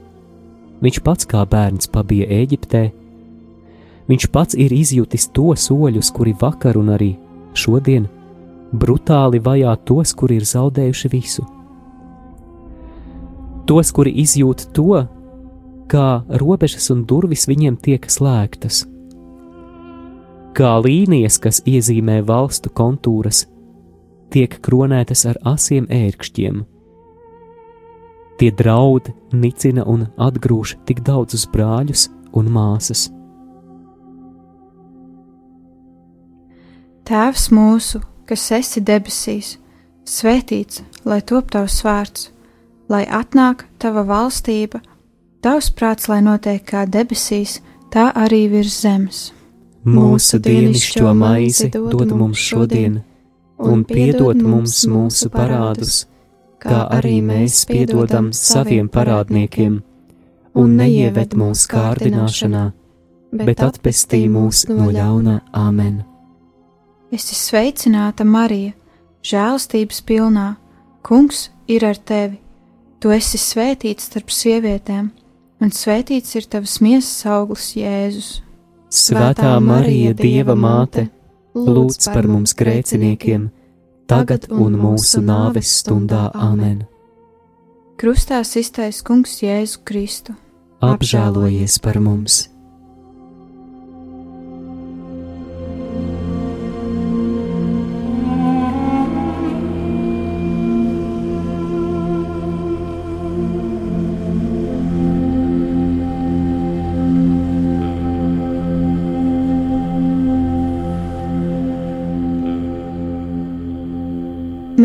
Viņš 0.83 0.99
pats 1.05 1.25
kā 1.29 1.41
bērns 1.49 1.89
pabija 1.89 2.27
Eģiptē. 2.43 2.83
Viņš 4.11 4.27
pats 4.35 4.59
ir 4.59 4.75
izjutis 4.75 5.29
to 5.33 5.55
soļus, 5.57 6.11
kuri 6.13 6.35
vakar 6.37 6.77
un 6.77 6.91
arī 6.93 7.09
šodien 7.57 8.05
brutāli 8.71 9.41
vajā 9.41 9.73
tos, 9.87 10.13
kuri 10.13 10.37
ir 10.37 10.45
zaudējuši 10.45 11.13
visu. 11.15 11.47
Tos, 13.67 13.91
kuri 13.95 14.13
izjūt 14.21 14.69
to, 14.77 15.01
kā 15.89 16.07
robežas 16.43 16.91
un 16.93 17.05
durvis 17.07 17.47
viņiem 17.49 17.81
tiek 17.81 18.05
slēgtas, 18.11 18.85
kā 20.53 20.77
līnijas, 20.83 21.39
kas 21.41 21.63
iezīmē 21.65 22.21
valstu 22.27 22.69
kontūras, 22.69 23.45
tiek 24.33 24.57
kronētas 24.63 25.25
ar 25.29 25.39
asiem 25.55 25.87
ērkšķiem. 25.91 26.63
Tie 28.37 28.51
draud, 28.53 29.09
nicina 29.33 29.85
un 29.89 30.07
atgrūž 30.21 30.75
tik 30.85 31.01
daudzus 31.05 31.47
brāļus 31.49 32.07
un 32.37 32.51
māsas. 32.53 33.07
Tēvs 37.07 37.47
mūsu, 37.55 38.01
kas 38.27 38.43
esi 38.51 38.83
debesīs, 38.83 39.55
svētīts, 40.05 40.83
lai 41.07 41.21
top 41.23 41.49
tavs 41.55 41.79
vārds, 41.85 42.27
lai 42.91 43.05
atnāk 43.07 43.63
tava 43.79 44.03
valstība, 44.05 44.83
tavs 45.41 45.71
prāts, 45.71 46.09
lai 46.11 46.19
notiek 46.21 46.61
kā 46.67 46.83
debesīs, 46.85 47.61
tā 47.95 48.09
arī 48.11 48.43
virs 48.51 48.81
zemes. 48.83 49.21
Mūsu 49.87 50.41
dienascho 50.43 51.13
maizi 51.15 51.69
dod 51.71 52.11
mums 52.11 52.43
šodien, 52.43 52.99
un 53.57 53.83
piedod 53.87 54.41
mums 54.41 54.83
mūsu 54.89 55.29
parādus, 55.33 56.05
kā 56.61 56.85
arī 56.93 57.19
mēs 57.25 57.63
piedodam 57.69 58.31
saviem 58.33 58.89
parādniekiem, 58.89 59.79
un 60.57 60.75
neieved 60.77 61.35
mūsu 61.37 61.69
kārdināšanā, 61.73 62.65
bet 63.43 63.63
atpestī 63.65 64.25
mūs 64.31 64.65
no 64.69 64.89
ļauna. 64.93 65.41
Āmen. 65.53 66.01
Es 67.11 67.29
esmu 67.31 67.43
sveicināta 67.43 68.25
Marija, 68.27 68.73
žēlstības 69.23 70.01
pilnā, 70.07 70.47
Kungs 71.07 71.45
ir 71.71 71.85
ar 71.87 71.95
tevi, 71.95 72.35
tu 72.99 73.13
esi 73.15 73.39
svētīts 73.39 74.09
starp 74.09 74.33
sievietēm, 74.33 75.05
un 75.63 75.69
svētīts 75.71 76.35
ir 76.35 76.49
tavs 76.51 76.81
miesas 76.83 77.21
auglis 77.31 77.69
Jēzus. 77.77 78.41
Svētā 78.91 79.53
Marija, 79.63 80.11
Dieva 80.17 80.55
māte, 80.59 81.05
lūdz 81.65 82.09
par 82.13 82.27
mums 82.29 82.53
grēciniekiem, 82.57 83.47
tagad 84.09 84.49
un 84.53 84.77
mūsu 84.79 85.23
nāves 85.25 85.71
stundā 85.81 86.27
Āmen. 86.33 86.83
Krustā 87.97 88.43
iztaisa 88.45 89.03
Kungs 89.07 89.39
Jēzu 89.41 89.81
Kristu. 89.87 90.37
Apžēlojies 90.85 91.79
par 91.81 91.97
mums! 91.97 92.56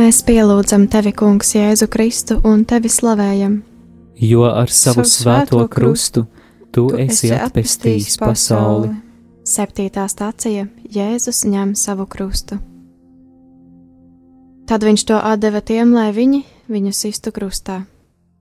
Mēs 0.02 0.18
pielūdzam 0.26 0.88
tevi, 0.90 1.12
Kungs, 1.14 1.52
Jēzu 1.54 1.86
Kristu 1.86 2.40
un 2.48 2.64
tevi 2.66 2.90
slavējam. 2.90 3.52
Jo 4.18 4.48
ar 4.48 4.70
savu 4.74 5.04
svēto 5.06 5.60
krustu 5.70 6.24
tu 6.74 6.88
esi 6.98 7.30
atpestījis 7.30 8.16
pasauli. 8.18 8.88
Septītā 9.46 10.08
stācija 10.10 10.64
Jēzus 10.90 11.44
ņem 11.46 11.76
savu 11.78 12.08
krustu. 12.10 12.58
Tad 14.66 14.88
viņš 14.88 15.06
to 15.12 15.20
atdeva 15.20 15.62
tiem, 15.62 15.94
lai 15.94 16.08
viņi 16.16 16.42
viņu 16.72 16.94
sistu 16.98 17.30
krustā. 17.30 17.84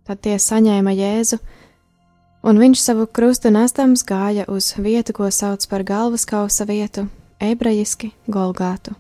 Tad 0.08 0.24
tie 0.26 0.40
saņēma 0.42 0.96
Jēzu, 0.98 1.38
un 2.42 2.64
viņš 2.64 2.88
savu 2.88 3.06
krustu 3.06 3.54
nestams 3.54 4.02
gāja 4.08 4.50
uz 4.50 4.74
vietu, 4.82 5.14
ko 5.14 5.30
sauc 5.30 5.70
par 5.70 5.86
galvas 5.86 6.26
kausa 6.26 6.66
vietu, 6.66 7.06
ebrejiski 7.38 8.16
Golgātu. 8.26 8.98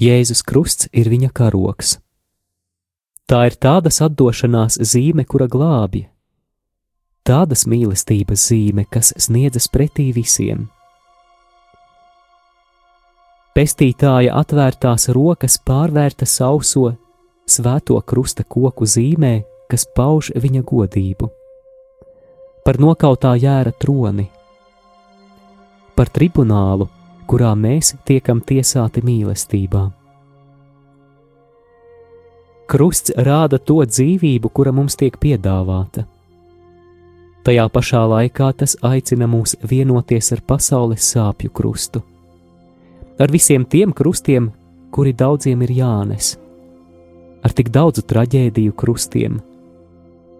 Jēzus 0.00 0.42
Krusts 0.42 0.88
ir 0.90 1.06
viņa 1.06 1.28
karoks. 1.30 1.98
Tā 3.30 3.44
ir 3.46 3.54
tādas 3.54 4.00
atdošanās 4.02 4.80
zīme, 4.82 5.22
kura 5.24 5.46
glābj, 5.48 6.02
tādas 7.24 7.62
mīlestības 7.70 8.42
zīme, 8.50 8.84
kas 8.90 9.14
sniedzas 9.16 9.70
pretī 9.70 10.10
visiem. 10.12 10.66
Pestītāja 13.54 14.34
atvērtās 14.34 15.08
rokas 15.14 15.60
pārvērta 15.62 16.26
sauso 16.26 16.90
svēto 17.46 18.00
krusta 18.02 18.42
koku 18.42 18.90
zīmē, 18.90 19.44
kas 19.70 19.86
pauž 19.94 20.32
viņa 20.34 20.64
godību, 20.66 21.30
par 22.66 22.82
nokautā 22.82 23.36
jēra 23.38 23.70
troni, 23.78 24.26
par 25.94 26.10
tribunālu, 26.10 26.90
kurā 27.28 27.52
mēs 27.58 27.94
tiekam 28.06 28.40
tiesāti 28.40 29.02
mīlestībā. 29.04 29.84
Krusts 32.70 33.12
rāda 33.20 33.58
to 33.60 33.82
dzīvību, 33.84 34.48
kura 34.48 34.72
mums 34.72 34.96
tiek 34.96 35.16
piedāvāta. 35.20 36.06
Tajā 37.44 37.66
pašā 37.68 38.00
laikā 38.08 38.48
tas 38.56 38.72
aicina 38.80 39.28
mūs 39.28 39.52
vienoties 39.68 40.32
ar 40.32 40.40
pasaules 40.48 41.04
sāpju 41.12 41.52
krustu, 41.52 42.00
ar 43.20 43.30
visiem 43.30 43.66
tiem 43.68 43.92
krustiem, 43.92 44.48
kuri 44.90 45.12
daudziem 45.12 45.60
ir 45.66 45.74
jānes, 45.76 46.38
ar 47.44 47.52
tik 47.52 47.68
daudzu 47.68 48.06
traģēdiju 48.08 48.72
krustiem, 48.72 49.36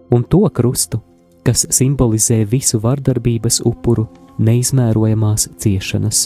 un 0.09 0.25
to 0.25 0.41
krustu, 0.49 1.03
kas 1.45 1.67
simbolizē 1.69 2.41
visu 2.49 2.81
vardarbības 2.81 3.61
upuru 3.69 4.07
neizmērojamās 4.41 5.51
ciešanas. 5.61 6.25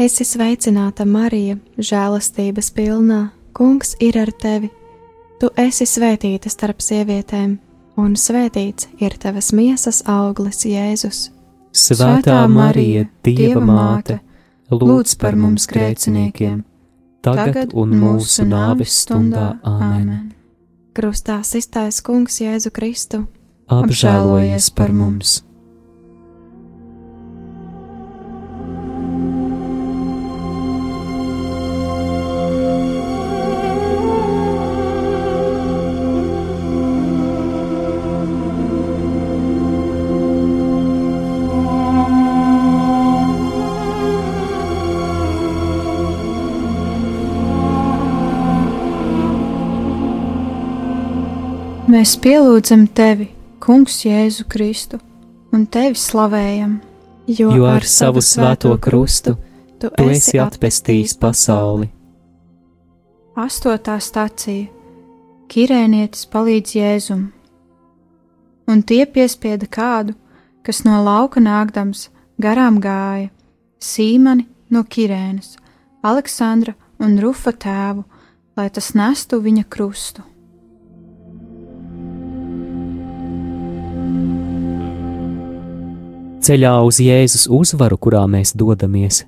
Esi 0.00 0.24
sveicināta, 0.24 1.04
Marija, 1.04 1.58
žēlastības 1.76 2.70
pilnā, 2.72 3.26
Kungs 3.52 3.92
ir 4.00 4.16
ar 4.16 4.30
tevi. 4.32 4.70
Tu 5.36 5.50
esi 5.60 5.84
svētīta 5.84 6.48
starp 6.48 6.80
sievietēm, 6.80 7.58
un 8.00 8.14
svētīts 8.16 8.88
ir 9.04 9.18
tavas 9.20 9.50
miesas 9.52 10.00
auglis, 10.08 10.62
Jēzus. 10.64 11.26
Svētā 11.76 12.38
Marija, 12.48 13.04
Dieva 13.24 13.60
māte, 13.60 14.22
lūdz 14.72 15.18
par 15.20 15.36
mums 15.36 15.68
grēciniekiem, 15.68 16.62
tagad 17.20 17.76
un 17.76 17.92
mūsu 18.00 18.48
nāves 18.48 18.96
stundā 19.04 19.58
Āmen. 19.60 20.32
Krustā 20.96 21.42
iztaisa 21.44 22.00
Kungs 22.08 22.40
Jēzu 22.40 22.72
Kristu. 22.72 23.26
Apžēlojies 23.68 24.72
par 24.72 24.96
mums! 24.96 25.42
Mēs 52.02 52.16
pielūdzam 52.18 52.80
tevi, 52.98 53.28
Kungs, 53.62 54.00
Jēzu 54.02 54.42
Kristu, 54.50 54.98
un 55.54 55.68
tevi 55.70 55.94
slavējam. 55.94 56.72
Jo, 57.30 57.52
jo 57.54 57.68
ar 57.70 57.84
savu 57.86 58.18
svēto 58.18 58.72
krustu 58.82 59.36
tu 59.78 59.90
esi 60.10 60.40
atpestījis 60.42 61.12
pasauli. 61.22 61.86
Astotā 63.38 63.94
stācija 64.02 64.66
Kirēnietis 65.46 66.26
palīdz 66.32 66.72
Jēzum, 66.80 67.22
un 68.66 68.82
tie 68.82 69.06
piespieda 69.06 69.70
kādu, 69.70 70.16
kas 70.66 70.82
no 70.82 71.04
lauka 71.06 71.38
nākdams 71.38 72.08
garām 72.42 72.82
gāja, 72.82 73.30
Sīmani 73.78 74.48
no 74.74 74.82
Kirēnas, 74.82 75.54
Aleksandra 76.02 76.74
un 76.98 77.14
Rufa 77.22 77.54
tēvu, 77.54 78.02
lai 78.58 78.68
tas 78.74 78.90
nestu 78.98 79.38
viņa 79.46 79.70
krustu. 79.70 80.31
Ceļā 86.42 86.72
uz 86.82 86.96
Jēzus 86.98 87.44
uzvaru, 87.54 87.94
kurā 88.02 88.24
mēs 88.26 88.50
dodamies, 88.58 89.20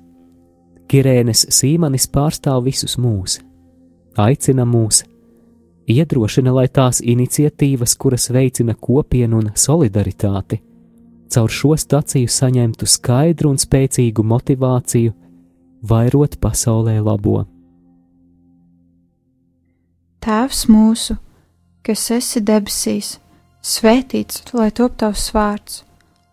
Kirēnes 0.91 1.45
Sīmanis 1.47 2.09
pārstāv 2.11 2.65
visus 2.65 2.97
mūs, 2.99 3.37
aicina 4.19 4.65
mūs, 4.67 4.99
iedrošina, 5.87 6.51
lai 6.57 6.65
tās 6.67 6.99
iniciatīvas, 6.99 7.93
kuras 7.95 8.27
veicina 8.35 8.75
kopienu 8.75 9.39
un 9.39 9.53
solidaritāti, 9.55 10.59
caur 11.31 11.55
šo 11.59 11.71
staciju 11.79 12.27
saņemtu 12.35 12.91
skaidru 12.97 13.53
un 13.53 13.63
spēcīgu 13.63 14.27
motivāciju 14.35 15.15
vairot 15.87 16.35
pasaulē 16.43 16.99
labo. 16.99 17.45
Tēvs 20.19 20.67
mūsu, 20.67 21.15
kas 21.79 22.09
esi 22.11 22.43
debesīs, 22.43 23.17
svētīts, 23.63 24.49
lai 24.51 24.73
top 24.75 24.99
tavs 24.99 25.29
vārds, 25.31 25.85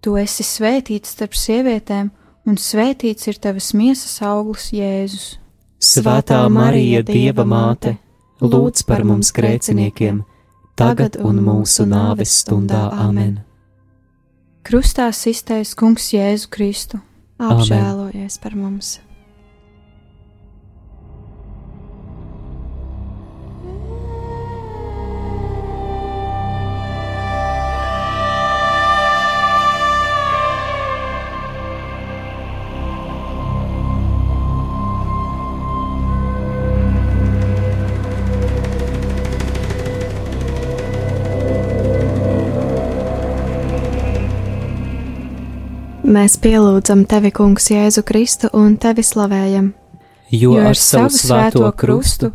Tu 0.00 0.14
esi 0.20 0.46
svētīts 0.46 1.16
starp 1.16 1.34
sievietēm, 1.34 2.10
un 2.46 2.58
svētīts 2.60 3.28
ir 3.30 3.40
tavas 3.42 3.72
miesas 3.74 4.20
auglis, 4.22 4.70
Jēzus. 4.72 5.26
Svētā 5.82 6.40
Marija, 6.50 7.02
Dieva 7.06 7.44
māte, 7.46 7.96
lūdz 8.42 8.84
par 8.86 9.04
mums 9.06 9.32
grēciniekiem, 9.34 10.22
tagad 10.78 11.18
un 11.22 11.42
mūsu 11.42 11.86
nāves 11.86 12.38
stundā 12.42 12.88
amen. 12.94 13.40
Krustā 14.66 15.10
iztaisnē 15.10 15.76
Kungs 15.78 16.10
Jēzu 16.12 16.50
Kristu. 16.52 17.02
Apžēlojies 17.38 18.40
par 18.42 18.58
mums! 18.58 18.98
Mēs 46.08 46.38
pielūdzam 46.40 47.02
tevi, 47.04 47.28
Kungs, 47.36 47.66
Jēzu 47.68 48.00
Kristu 48.08 48.48
un 48.56 48.78
tevi 48.80 49.02
slavējam. 49.04 49.66
Jo 50.32 50.54
ar 50.56 50.78
savu 50.80 51.12
svēto 51.12 51.68
krustu 51.76 52.30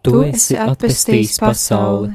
tu 0.00 0.22
esi 0.24 0.56
atpestījis 0.56 1.36
pasauli. 1.42 2.14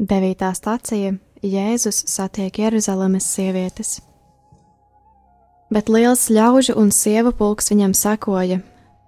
Devītā 0.00 0.54
stācija 0.56 1.12
Jēzus 1.44 2.06
satiek 2.08 2.56
Jeruzalemes 2.62 3.28
sievietes. 3.36 3.98
Bet 5.68 5.92
liels 5.92 6.30
ļaužu 6.32 6.78
un 6.80 6.88
sievu 6.88 7.34
pulks 7.36 7.68
viņam 7.74 7.92
sekoja, 7.92 8.62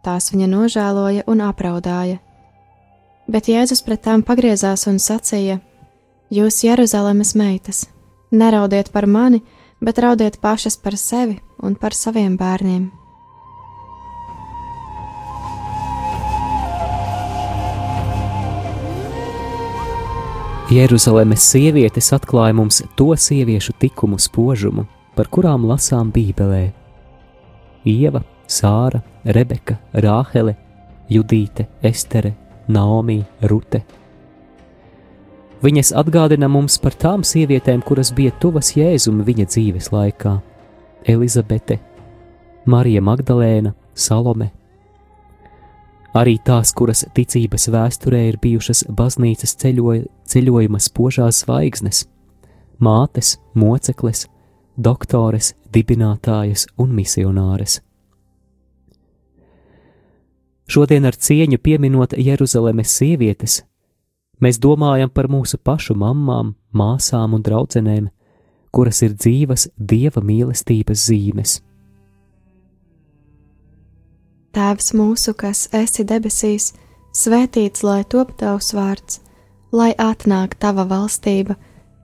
tās 0.05 0.29
viņa 0.35 0.53
nožēloja 0.53 1.25
un 1.33 1.41
apraudāja. 1.49 2.19
Bet 3.25 3.49
Jēzus 3.49 3.81
pret 3.87 4.05
tām 4.05 4.21
pagriezās 4.21 4.85
un 4.91 5.01
sacīja: 5.01 5.63
Jūs, 6.29 6.61
Jeruzalemes 6.67 7.33
meitas, 7.41 7.87
neraudiet 8.33 8.93
par 8.93 9.09
mani, 9.09 9.41
bet 9.81 9.99
raudiet 9.99 10.41
pašas 10.41 10.77
par 10.77 10.97
sevi 10.97 11.39
un 11.63 11.75
par 11.75 11.95
saviem 11.95 12.37
bērniem. 12.37 12.89
Jeruzalemes 20.69 21.41
sievietes 21.49 22.11
atklāja 22.13 22.53
mums 22.53 22.83
to 22.97 23.15
sieviešu 23.17 23.73
tikumu 23.81 24.19
spožumu, 24.21 24.85
par 25.17 25.31
kurām 25.33 25.65
lasām 25.65 26.11
Bībelē. 26.13 26.67
Ieva, 27.89 28.21
Sāra, 28.45 29.01
Rebeka, 29.25 29.79
Rāhele, 29.95 30.53
Judīte, 31.09 31.65
Estere, 31.81 32.35
Naomi, 32.69 33.23
Rute, 33.49 33.81
Viņas 35.59 35.91
atgādina 35.99 36.47
mums 36.47 36.77
par 36.79 36.95
tām 36.95 37.25
sievietēm, 37.27 37.81
kuras 37.83 38.13
bija 38.15 38.31
tuvas 38.39 38.77
Jēzum 38.77 39.25
viņa 39.27 39.47
dzīves 39.51 39.91
laikā- 39.91 40.37
Elizabete, 41.13 41.81
Marija 42.65 43.01
Magdalēna, 43.03 43.75
Salome. 43.95 44.53
Arī 46.15 46.39
tās, 46.39 46.71
kuras 46.73 47.05
ticības 47.15 47.69
vēsturē 47.75 48.29
ir 48.29 48.39
bijušas 48.39 48.85
baznīcas 48.89 49.57
ceļoj, 49.59 50.07
ceļojuma 50.31 50.79
spožās 50.79 51.43
zvaigznes, 51.43 52.07
mātes, 52.79 53.39
mocekles, 53.55 54.27
doktores, 54.79 55.55
dibinātājas 55.73 56.67
un 56.79 56.95
misionāres. 56.95 57.81
Šodien 60.69 61.05
ar 61.05 61.17
cieņu 61.17 61.59
pieminot 61.59 62.13
Jeruzalemes 62.13 62.89
sievietes, 62.89 63.63
Mēs 64.39 64.61
domājam 64.63 65.11
par 65.11 65.27
mūsu 65.31 65.59
pašu 65.59 65.97
mamām, 65.99 66.55
māsām 66.71 67.35
un 67.35 67.43
draudzenēm, 67.43 68.09
kuras 68.71 69.03
ir 69.03 69.17
dzīvas 69.19 69.69
dieva 69.77 70.23
mīlestības 70.23 71.07
zīmes. 71.09 71.55
Tēvs 74.55 74.93
mūsu, 74.97 75.35
kas 75.39 75.67
esi 75.75 76.05
debesīs, 76.07 76.73
svētīts 77.15 77.83
lai 77.87 78.03
top 78.05 78.37
tavs 78.39 78.71
vārds, 78.75 79.21
lai 79.75 79.91
atnāk 79.99 80.55
tava 80.63 80.87
valstība, 80.89 81.57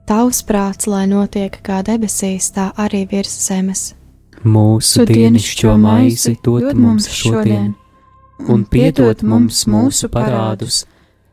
tavs 0.07 0.43
prāts, 0.45 0.89
lai 0.91 1.05
notiek 1.09 1.55
kā 1.65 1.81
debesīs, 1.87 2.51
tā 2.55 2.69
arī 2.77 3.05
virs 3.11 3.33
zemes. 3.47 3.93
Mūsu 4.45 5.07
dienascho 5.09 5.73
maizi 5.81 6.35
dod 6.43 6.75
mums 6.77 7.07
šodien, 7.09 7.71
un 8.51 8.67
piedod 8.69 9.23
mums 9.25 9.63
mūsu 9.71 10.11
parādus 10.13 10.83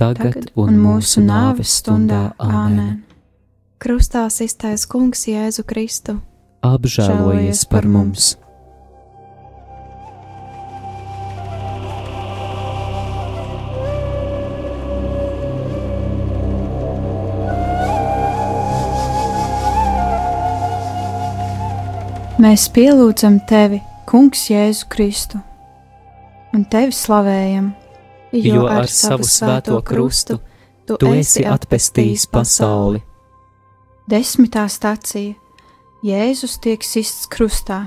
Tagad 0.00 0.50
un 0.58 0.80
mūsu 0.80 1.22
nāves 1.24 1.76
stundā. 1.80 2.30
Āmen! 2.40 3.02
Krustā 3.80 4.26
iztaisa 4.28 4.88
Kungs 4.88 5.26
Jēzu 5.28 5.64
Kristu. 5.68 6.18
Apžēlojies 6.64 7.64
par 7.68 7.88
mums! 7.88 8.36
Mēs 22.40 22.70
pielūdzam 22.72 23.34
tevi, 23.48 23.82
Kungs, 24.08 24.46
Jēzu 24.48 24.86
Kristu, 24.88 25.42
un 26.56 26.64
tevi 26.72 26.96
slavējam 26.96 27.66
jo 28.32 28.66
ar 28.70 28.88
savu 28.88 29.26
svēto 29.26 29.80
krustu 29.82 30.38
tu 30.86 31.12
esi 31.14 31.44
atpestījis 31.46 32.26
pasauli. 32.30 33.02
Desmitā 34.10 34.66
stācija. 34.70 35.36
Jēzus 36.00 36.56
tiek 36.64 36.80
sists 36.80 37.26
krustā, 37.28 37.82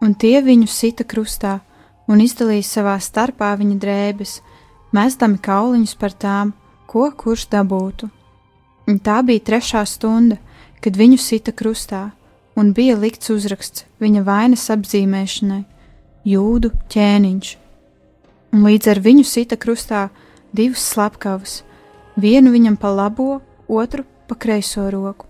un 0.00 0.14
tie 0.16 0.38
viņu 0.40 0.70
sita 0.72 1.04
krustā 1.04 1.58
un 2.08 2.22
izdalīja 2.24 2.64
savā 2.64 2.94
starpā 3.02 3.50
viņa 3.60 3.76
drēbes, 3.82 4.38
mēsdami 4.96 5.36
kauliņus 5.42 5.94
par 6.00 6.14
tām, 6.16 6.54
ko 6.88 7.10
kurš 7.12 7.48
dabūtu. 7.52 8.08
Un 8.86 9.00
tā 9.02 9.18
bija 9.26 9.42
trešā 9.50 9.82
stunda, 9.84 10.38
kad 10.80 10.96
viņu 10.96 11.18
sita 11.20 11.52
krustā, 11.52 12.10
un 12.56 12.72
bija 12.72 12.96
likts 12.96 13.30
uzraksts 13.34 13.84
viņa 14.00 14.22
vainas 14.24 14.68
apzīmēšanai. 14.72 15.64
Jūdu 16.26 16.72
ķēniņš, 16.90 17.50
un 18.56 18.64
līdz 18.64 18.88
ar 18.94 19.02
viņu 19.04 19.24
sita 19.28 19.58
krustā 19.60 20.06
divas 20.56 20.84
slepkavas, 20.94 21.60
vienu 22.16 22.54
viņam 22.54 22.78
pa 22.80 22.94
labo, 22.94 23.42
otru 23.68 24.06
pa 24.28 24.38
kreiso 24.40 24.88
roku. 24.90 25.28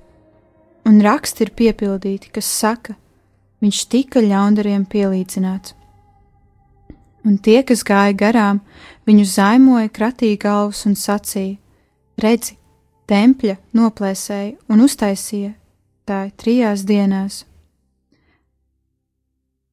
Un 0.86 1.00
raksti 1.02 1.42
ir 1.42 1.50
piepildīti, 1.58 2.30
kas 2.30 2.46
saka, 2.46 2.94
viņš 3.64 3.80
tika 3.90 4.22
ļaundariem 4.22 4.86
pielīdzināts. 4.86 5.74
Un 7.26 7.40
tie, 7.42 7.64
kas 7.66 7.82
gāja 7.82 8.14
garām, 8.14 8.60
viņu 9.08 9.26
zaimoja, 9.26 9.90
kratīja 9.90 10.38
galvas 10.44 10.84
un 10.86 10.94
sacīja: 10.94 11.56
Redzi, 12.22 12.54
tempļa 13.10 13.56
noplēsēja 13.74 14.54
un 14.70 14.86
uztaisīja 14.86 15.56
tā 16.06 16.28
trijās 16.38 16.86
dienās. 16.86 17.42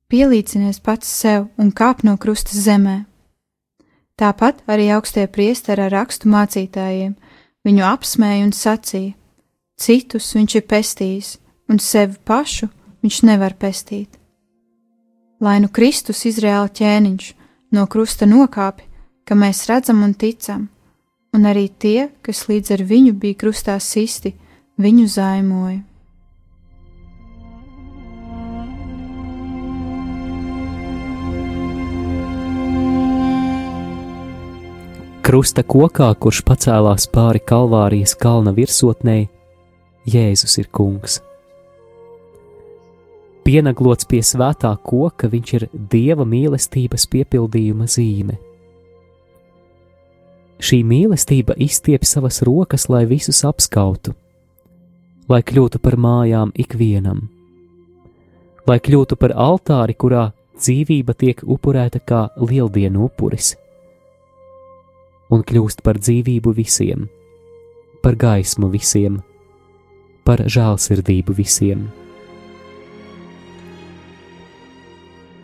Pielīdzinies 0.09 0.81
pats 0.81 1.09
sev 1.09 1.51
un 1.61 1.69
kāp 1.69 2.01
no 2.05 2.17
krusta 2.17 2.57
zemē. 2.57 3.03
Tāpat 4.19 4.61
arī 4.69 4.91
augstie 4.93 5.25
priesteri 5.27 5.87
ar 5.87 5.93
rakstu 5.93 6.29
mācītājiem 6.29 7.15
viņu 7.65 7.85
apsmēja 7.87 8.43
un 8.45 8.51
sacīja: 8.53 9.15
Citus 9.79 10.33
viņš 10.37 10.55
ir 10.59 10.65
pestījis, 10.69 11.29
un 11.69 11.79
sevi 11.81 12.19
pašu 12.25 12.69
viņš 13.01 13.23
nevar 13.25 13.55
pestīt. 13.57 14.19
Lai 15.41 15.57
nu 15.59 15.67
Kristus 15.67 16.23
Izraēla 16.29 16.69
ķēniņš 16.69 17.31
no 17.73 17.87
krusta 17.89 18.29
nokāpi, 18.29 18.85
ka 19.25 19.35
mēs 19.35 19.65
redzam 19.67 20.03
un 20.05 20.13
ticam, 20.13 20.69
un 21.33 21.49
arī 21.49 21.67
tie, 21.67 22.11
kas 22.21 22.45
līdz 22.47 22.75
ar 22.77 22.83
viņu 22.87 23.15
bija 23.17 23.39
krustā 23.41 23.79
sisti, 23.81 24.35
viņu 24.77 25.07
zaimoja. 25.09 25.81
Krusta 35.23 35.63
kokā, 35.63 36.09
kurš 36.19 36.41
pacēlās 36.43 37.05
pāri 37.07 37.39
Kalvārijas 37.47 38.11
kalna 38.19 38.51
virsotnei, 38.51 39.29
Jēzus 40.03 40.57
ir 40.59 40.67
kungs. 40.67 41.21
Pienaglots 43.47 44.03
pie 44.03 44.19
svētā 44.19 44.73
koka, 44.83 45.29
viņš 45.31 45.53
ir 45.55 45.65
dieva 45.71 46.27
mīlestības 46.27 47.07
piepildījuma 47.15 47.87
zīme. 47.87 48.35
Šī 50.59 50.81
mīlestība 50.91 51.55
izstiep 51.55 52.03
savas 52.03 52.43
rokas, 52.43 52.89
lai 52.91 53.05
visus 53.07 53.45
apskautu, 53.47 54.11
lai 55.31 55.39
kļūtu 55.39 55.79
par 55.79 55.95
mājām 55.95 56.51
ikvienam, 56.51 57.29
lai 58.67 58.81
kļūtu 58.83 59.15
par 59.23 59.39
altāri, 59.39 59.95
kurā 59.95 60.33
dzīvība 60.59 61.15
tiek 61.15 61.47
upurēta 61.47 62.03
kā 62.03 62.25
lieldienu 62.43 63.07
upuris 63.07 63.55
un 65.33 65.41
kļūst 65.41 65.81
par 65.85 65.97
dzīvību 65.97 66.53
visiem, 66.53 67.07
par 68.03 68.17
gaismu 68.19 68.69
visiem, 68.73 69.19
par 70.27 70.45
žēlsirdību 70.45 71.35
visiem. 71.37 71.87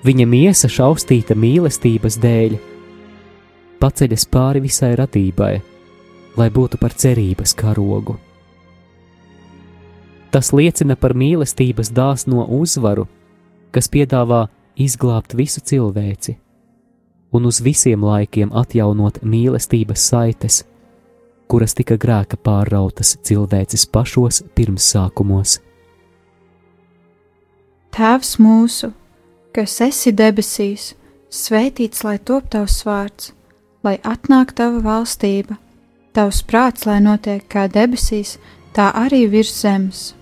Viņa 0.05 0.25
miesa 0.31 0.69
šaustīta 0.71 1.35
mīlestības 1.35 2.15
dēļ, 2.23 2.55
paceļas 3.81 4.25
pāri 4.31 4.61
visai 4.63 4.93
radībai, 4.99 5.53
lai 6.39 6.49
būtu 6.55 6.79
par 6.79 6.95
cerības 6.95 7.55
karogu. 7.59 8.15
Tas 10.29 10.53
liecina 10.53 10.95
par 10.95 11.17
mīlestības 11.17 11.89
dāsno 11.91 12.45
uzvaru, 12.59 13.07
kas 13.73 13.89
piedāvā 13.91 14.45
izglābt 14.77 15.33
visu 15.35 15.63
cilvēci 15.65 16.37
un 17.31 17.45
uz 17.45 17.61
visiem 17.61 18.03
laikiem 18.03 18.51
atjaunot 18.55 19.21
mīlestības 19.21 20.05
saites, 20.11 20.63
kuras 21.49 21.75
tika 21.77 21.97
grēka 21.97 22.37
pārrautas 22.37 23.15
cilvēces 23.25 23.85
pašos 23.89 24.43
pirmsākumos. 24.57 25.59
Tēvs 27.95 28.35
mūsu, 28.41 28.91
kas 29.53 29.79
esi 29.81 30.13
debesīs, 30.13 30.93
svētīts 31.29 32.05
lai 32.05 32.17
top 32.19 32.49
tavs 32.53 32.83
vārds, 32.85 33.33
lai 33.83 33.97
atnāk 34.05 34.53
tava 34.57 34.81
valstība, 34.85 35.57
tavs 36.13 36.43
prāts, 36.45 36.85
lai 36.85 36.99
notiek 37.01 37.45
kā 37.49 37.67
debesīs, 37.71 38.37
tā 38.73 38.91
arī 38.93 39.25
virs 39.29 39.53
zemes. 39.61 40.13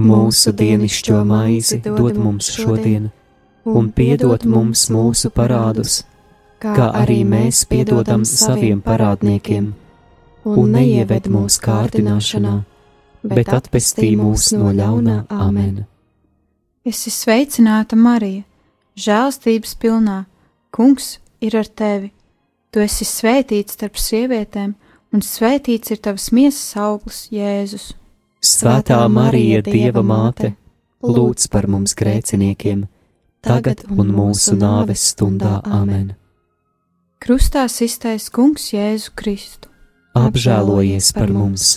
Mūsu 0.00 0.54
dienascho 0.56 1.20
maizi 1.28 1.80
dod 1.84 2.16
mums 2.16 2.48
šodien, 2.56 3.10
un 3.68 3.90
piedod 3.92 4.46
mums 4.48 4.86
mūsu 4.88 5.28
parādus 5.34 6.00
kā 6.60 6.90
arī 7.02 7.22
mēs 7.24 7.64
piedodam 7.68 8.24
saviem 8.28 8.80
parādniekiem, 8.84 9.70
un 10.44 10.74
neieved 10.76 11.28
mūsu 11.32 11.62
kārdināšanā, 11.64 12.56
bet 13.22 13.52
atpestī 13.56 14.12
mūs 14.18 14.52
no 14.56 14.72
ļaunā 14.76 15.24
amen. 15.30 15.86
Es 16.84 17.02
esmu 17.04 17.16
sveicināta 17.16 17.96
Marija, 17.96 18.44
žēlstības 18.96 19.74
pilnā, 19.80 20.24
Kungs 20.70 21.18
ir 21.42 21.56
ar 21.58 21.66
tevi. 21.66 22.12
Tu 22.70 22.78
esi 22.84 23.02
svētīts 23.02 23.74
starp 23.74 23.98
sievietēm, 23.98 24.76
un 25.10 25.24
svētīts 25.26 25.90
ir 25.90 25.98
tavs 25.98 26.28
miesas 26.30 26.76
auglis, 26.78 27.24
Jēzus. 27.34 27.90
Svētā 28.40 29.00
Marija, 29.10 29.64
Dieva 29.66 30.04
māte, 30.06 30.52
lūdz 31.02 31.48
par 31.50 31.66
mums 31.66 31.96
grēciniekiem, 31.98 32.86
tagad 33.42 33.82
un 33.90 34.14
mūsu 34.14 34.54
nāves 34.60 35.10
stundā 35.10 35.58
amen. 35.66 36.14
Krustā 37.20 37.66
iztais 37.68 38.30
Kungs 38.32 38.70
Jēzu 38.72 39.10
Kristu. 39.12 39.68
Apžēlojies 40.16 41.10
par 41.12 41.28
mums! 41.28 41.74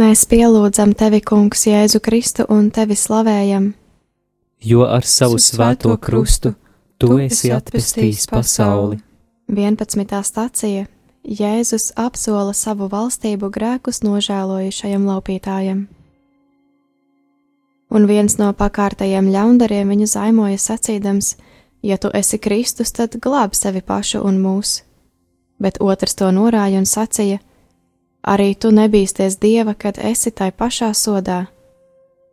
Mēs 0.00 0.24
pielūdzam 0.24 0.96
tevi, 0.96 1.20
Kungs, 1.20 1.66
Jēzu 1.68 2.00
Kristu 2.00 2.48
un 2.48 2.70
tevi 2.72 2.96
slavējam. 2.96 3.74
Jo 4.64 4.88
ar 4.88 5.04
savu 5.04 5.36
svēto 5.36 5.92
krustu 6.00 6.54
tu 6.96 7.18
esi 7.20 7.52
atpestījis 7.52 8.30
pasauli 8.32 9.04
11. 9.48 10.22
stācija 10.26 10.86
Jēzus 11.22 11.92
apsola 11.94 12.50
savu 12.50 12.88
valstību 12.90 13.46
grēkus 13.54 14.00
nožēlojušajam 14.02 15.04
laupītājam. 15.06 15.84
Un 17.94 18.08
viens 18.10 18.34
no 18.40 18.48
pakārtajiem 18.50 19.28
ļaundariem 19.30 19.92
viņu 19.94 20.08
zaimoja 20.10 20.58
sacīdams: 20.58 21.36
Ja 21.82 21.94
tu 21.96 22.10
esi 22.10 22.40
Kristus, 22.42 22.90
tad 22.90 23.14
glāb 23.22 23.54
sevi 23.54 23.84
pašu 23.86 24.24
un 24.26 24.42
mūs. 24.42 24.82
Bet 25.62 25.78
otrs 25.78 26.18
to 26.18 26.32
norāja 26.34 26.82
un 26.82 26.90
sacīja: 26.90 27.38
Arī 28.26 28.56
tu 28.58 28.74
nebīsties 28.74 29.38
dieva, 29.38 29.74
kad 29.78 30.02
esi 30.02 30.34
tai 30.34 30.50
pašā 30.50 30.90
sodā. 30.90 31.46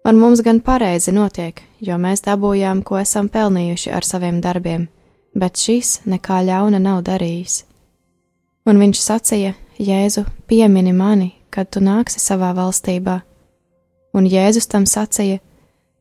Un 0.04 0.18
mums 0.18 0.42
gan 0.42 0.66
pareizi 0.66 1.14
notiek, 1.14 1.62
jo 1.80 2.02
mēs 2.02 2.26
dabūjām, 2.26 2.82
ko 2.82 2.98
esam 2.98 3.30
pelnījuši 3.30 3.94
ar 3.94 4.04
saviem 4.04 4.42
darbiem 4.42 4.90
bet 5.36 5.58
šis 5.58 6.00
nekā 6.06 6.42
ļauna 6.48 6.80
nav 6.80 7.04
darījis. 7.08 7.64
Un 8.70 8.80
viņš 8.80 9.00
sacīja: 9.02 9.54
Jēzu, 9.80 10.26
piemini 10.48 10.94
mani, 10.94 11.34
kad 11.50 11.70
tu 11.70 11.82
nāksi 11.84 12.22
savā 12.22 12.54
valstībā. 12.56 13.20
Un 14.14 14.30
Jēzus 14.30 14.70
tam 14.70 14.86
sacīja: 14.86 15.42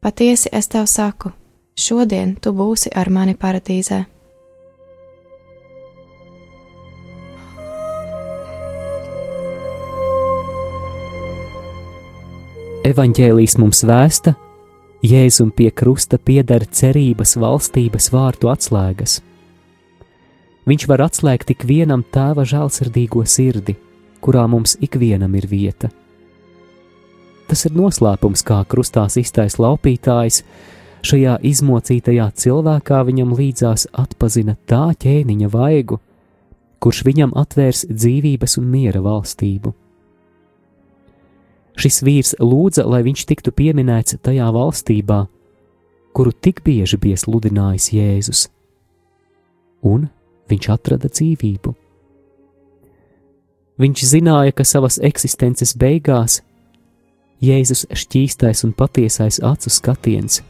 Patiesi 0.02 0.50
es 0.52 0.68
tev 0.68 0.86
saku, 0.86 1.32
šodien 1.78 2.36
tu 2.36 2.52
būsi 2.52 2.92
ar 2.94 3.10
mani 3.10 3.34
paradīzē. 3.34 4.04
Evanģēlijas 12.82 13.54
mums 13.62 13.84
vēsta, 13.86 14.34
Jēzum 15.02 15.48
pie 15.50 15.72
krusta 15.74 16.14
pieder 16.14 16.62
cerības 16.70 17.34
valstības 17.42 18.06
vārtu 18.14 18.46
atslēgas. 18.52 19.16
Viņš 20.70 20.84
var 20.86 21.02
atslēgt 21.08 21.48
tik 21.48 21.64
vienam 21.66 22.04
tēva 22.14 22.44
žēlsirdīgo 22.46 23.24
sirdi, 23.26 23.74
kurā 24.22 24.44
mums 24.46 24.76
ikvienam 24.78 25.34
ir 25.34 25.48
vieta. 25.50 25.90
Tas 27.50 27.66
ir 27.66 27.74
noslēpums, 27.74 28.44
kā 28.46 28.60
krustā 28.70 29.08
iztais 29.18 29.58
laupītājs, 29.58 30.44
šajā 31.02 31.40
izmocītajā 31.50 32.30
cilvēkā 32.38 33.02
viņam 33.10 33.34
līdzās 33.34 33.88
atpazina 33.90 34.54
tā 34.70 34.92
ķēniņa 35.02 35.50
vaigu, 35.50 35.98
kurš 36.78 37.02
viņam 37.10 37.34
atvērs 37.42 37.88
dzīvības 37.90 38.60
un 38.62 38.70
miera 38.70 39.02
valstību. 39.02 39.74
Šis 41.78 42.02
vīrs 42.04 42.34
lūdza, 42.40 42.84
lai 42.84 43.02
viņš 43.06 43.24
tiktu 43.30 43.52
pieminēts 43.56 44.18
tajā 44.22 44.48
valstībā, 44.52 45.26
kuru 46.12 46.32
tik 46.32 46.60
bieži 46.64 46.98
bija 47.00 47.16
sludinājis 47.16 47.92
Jēzus. 47.96 48.48
un 49.82 50.06
viņš 50.50 50.68
atrada 50.70 51.08
dzīvību. 51.10 51.74
Viņš 53.82 54.04
zināja, 54.06 54.52
ka 54.54 54.64
savas 54.64 55.00
eksistences 55.02 55.74
beigās 55.74 56.42
Jēzus 57.42 57.88
šķīstais 57.90 58.62
un 58.62 58.74
patiesais 58.78 59.40
acu 59.42 59.70
skatiens 59.72 60.42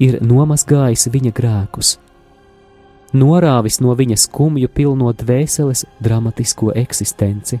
ir 0.00 0.18
nomazgājis 0.24 1.10
viņa 1.12 1.32
grēkus, 1.36 1.96
norāvis 3.12 3.80
no 3.84 3.92
viņa 3.96 4.16
skumju 4.24 4.70
pilno 4.72 5.12
dvēseles 5.12 5.84
dramatisko 6.00 6.72
eksistenci. 6.76 7.60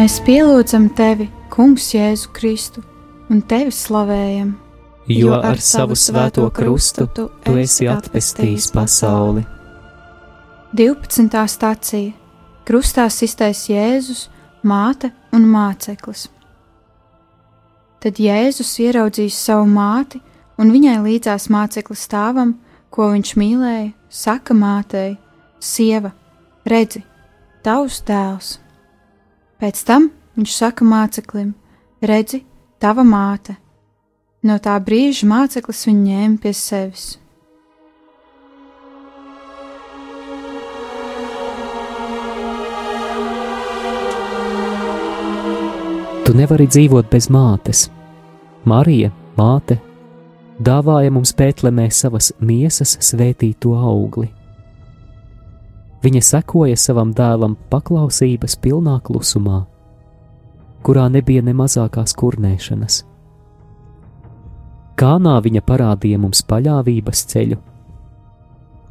Mēs 0.00 0.14
pielūdzam 0.24 0.86
tevi, 0.96 1.26
Kungs, 1.52 1.90
Jēzu 1.92 2.30
Kristu, 2.32 2.80
un 3.28 3.42
tevi 3.44 3.68
slavējam. 3.68 4.54
Jo 5.12 5.34
ar 5.36 5.58
savu 5.60 5.92
svēto 5.92 6.46
krustu 6.56 7.04
tu 7.12 7.26
esi 7.60 7.84
atpestījis 7.92 8.70
pasauli. 8.72 9.42
12. 10.72 11.42
stācija 11.52 12.14
Krustā 12.64 13.04
iztais 13.12 13.66
Jēzus, 13.68 14.22
māte 14.64 15.10
un 15.36 15.44
māceklis. 15.52 16.30
Tad 18.00 18.22
Jēzus 18.24 18.72
ieraudzījis 18.80 19.42
savu 19.50 19.68
māti 19.68 20.22
un 20.56 20.72
viņai 20.72 20.96
līdzās 21.10 21.50
māceklis 21.52 22.06
stāvam, 22.08 22.56
ko 22.88 23.12
viņš 23.12 23.36
mīlēja, 23.36 23.92
saka 24.08 24.56
mātei: 24.56 25.18
Sieva, 25.60 26.16
redzi, 26.64 27.04
tavs 27.60 28.00
dēls! 28.08 28.56
Pēc 29.60 29.82
tam 29.84 30.06
viņš 30.38 30.52
saka 30.56 30.86
māceklim: 30.88 31.52
Redzi, 32.00 32.44
tava 32.80 33.04
māte! 33.04 33.58
No 34.40 34.56
tā 34.56 34.78
brīža 34.80 35.26
māceklis 35.28 35.84
viņu 35.84 36.06
ņēma 36.06 36.38
pie 36.40 36.52
sevis. 36.56 37.10
Tu 46.24 46.36
nevari 46.38 46.64
dzīvot 46.70 47.12
bez 47.12 47.28
mātes. 47.28 47.90
Marija, 48.64 49.12
māte, 49.36 49.76
dāvāja 50.56 51.12
mums 51.12 51.36
pētlemē 51.36 51.90
savas 51.92 52.32
miesas 52.40 52.96
svētīto 53.04 53.76
augli. 53.76 54.30
Viņa 56.00 56.20
sekoja 56.24 56.78
savam 56.80 57.10
dēlam 57.12 57.58
paklausības 57.68 58.54
pilnā 58.64 58.96
klusumā, 59.04 59.66
kurā 60.80 61.10
nebija 61.12 61.42
ne 61.44 61.52
mazākās 61.52 62.14
kurnēšanas. 62.16 63.02
Kānā 64.96 65.34
viņa 65.44 65.60
parādīja 65.64 66.20
mums 66.20 66.40
paļāvības 66.48 67.20
ceļu, 67.32 67.58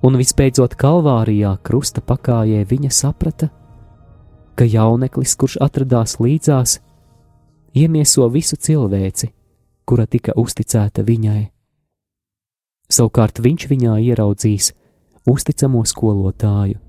un 0.06 0.18
visbeidzot 0.22 0.76
Kalvārijā 0.78 1.56
krusta 1.66 2.02
pakājē 2.06 2.62
viņa 2.70 2.92
saprata, 2.94 3.50
ka 4.54 4.68
jauneklis, 4.70 5.34
kurš 5.34 5.58
atradās 5.66 6.20
līdzās, 6.22 6.76
iemieso 7.74 8.28
visu 8.30 8.58
cilvēci, 8.58 9.32
kura 9.90 10.06
tika 10.06 10.38
uzticēta 10.38 11.02
viņai. 11.08 11.42
Savukārt 12.90 13.42
viņš 13.42 13.66
viņā 13.70 13.98
ieraudzīs 14.12 14.72
uzticamo 15.30 15.82
skolotāju 15.86 16.89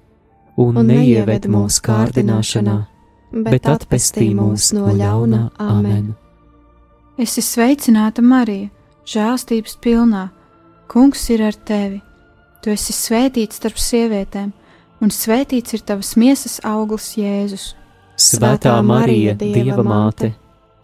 un 0.61 0.79
neieved 0.87 1.47
mūsu 1.51 1.81
kārdināšanā, 1.85 2.77
bet 3.47 3.67
atpestī 3.69 4.31
mūs 4.35 4.71
no 4.77 4.91
ļauna. 4.93 5.47
Amen! 5.61 6.13
Es 7.21 7.35
esmu 7.37 7.47
sveicināta 7.47 8.23
Marija, 8.25 8.69
žēlstības 9.05 9.75
pilnā. 9.83 10.29
Kungs 10.91 11.27
ir 11.31 11.43
ar 11.45 11.55
tevi. 11.55 12.01
Tu 12.61 12.73
esi 12.73 12.93
svētīts 12.93 13.59
starp 13.59 13.79
sievietēm, 13.79 14.51
un 15.01 15.13
svētīts 15.13 15.77
ir 15.77 15.83
tavas 15.85 16.15
miesas 16.19 16.59
auglis 16.67 17.13
Jēzus. 17.17 17.71
Svētā 18.21 18.73
Marija, 18.85 19.33
Dieva 19.39 19.81
māte, 19.85 20.33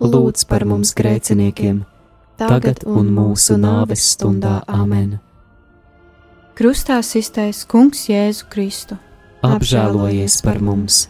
lūdz 0.02 0.46
par 0.50 0.66
mums 0.66 0.94
grēciniekiem, 0.98 1.84
tagad 2.40 2.86
un 2.90 3.12
mūsu 3.14 3.60
nāves 3.62 4.06
stundā. 4.16 4.62
Amen! 4.68 5.20
Krustā 6.58 7.02
iztais 7.02 7.66
Kungs 7.70 8.08
Jēzu 8.10 8.48
Kristu 8.50 8.98
apžēlojies 9.46 10.42
par 10.46 10.62
mums! 10.64 11.06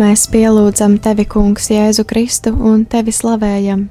Mēs 0.00 0.22
pielūdzam 0.32 0.94
tevi, 1.02 1.26
Kungs, 1.28 1.66
Jēzu 1.68 2.06
Kristu 2.08 2.54
un 2.54 2.86
tevi 2.88 3.12
slavējam. 3.12 3.82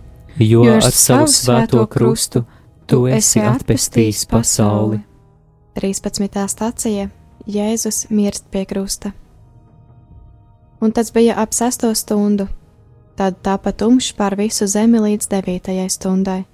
Jo, 0.41 0.63
jo 0.65 0.77
ar 0.79 0.87
savu 0.95 1.27
svēto 1.29 1.83
krustu 1.91 2.41
tu 2.89 3.03
esi 3.05 3.43
atpestījis 3.45 4.23
pasauli. 4.31 5.03
13. 5.77 6.39
stācija 6.49 7.09
Jēzus 7.45 8.07
mirst 8.09 8.47
pie 8.49 8.63
krusta. 8.65 9.11
Un 10.81 10.95
tas 10.95 11.13
bija 11.13 11.35
ap 11.37 11.53
sesto 11.53 11.91
stundu, 11.93 12.47
tad 13.19 13.37
tāpat 13.45 13.77
tumšs 13.83 14.15
pār 14.17 14.33
visu 14.39 14.65
zemi 14.65 15.03
līdz 15.03 15.29
devītajai 15.29 15.89
stundai. 15.93 16.45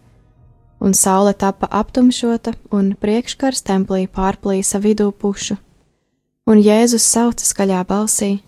un 0.80 0.94
saule 0.94 1.34
tapa 1.34 1.68
aptumšota, 1.72 2.54
un 2.72 2.96
priekškars 3.00 3.64
templī 3.64 4.08
pārplīsa 4.08 4.82
vidū 4.84 5.12
pušu. 5.12 5.56
Un 6.46 6.60
Jēzus 6.60 7.08
sauca 7.08 7.46
skaļā 7.46 7.86
balsī: 7.88 8.42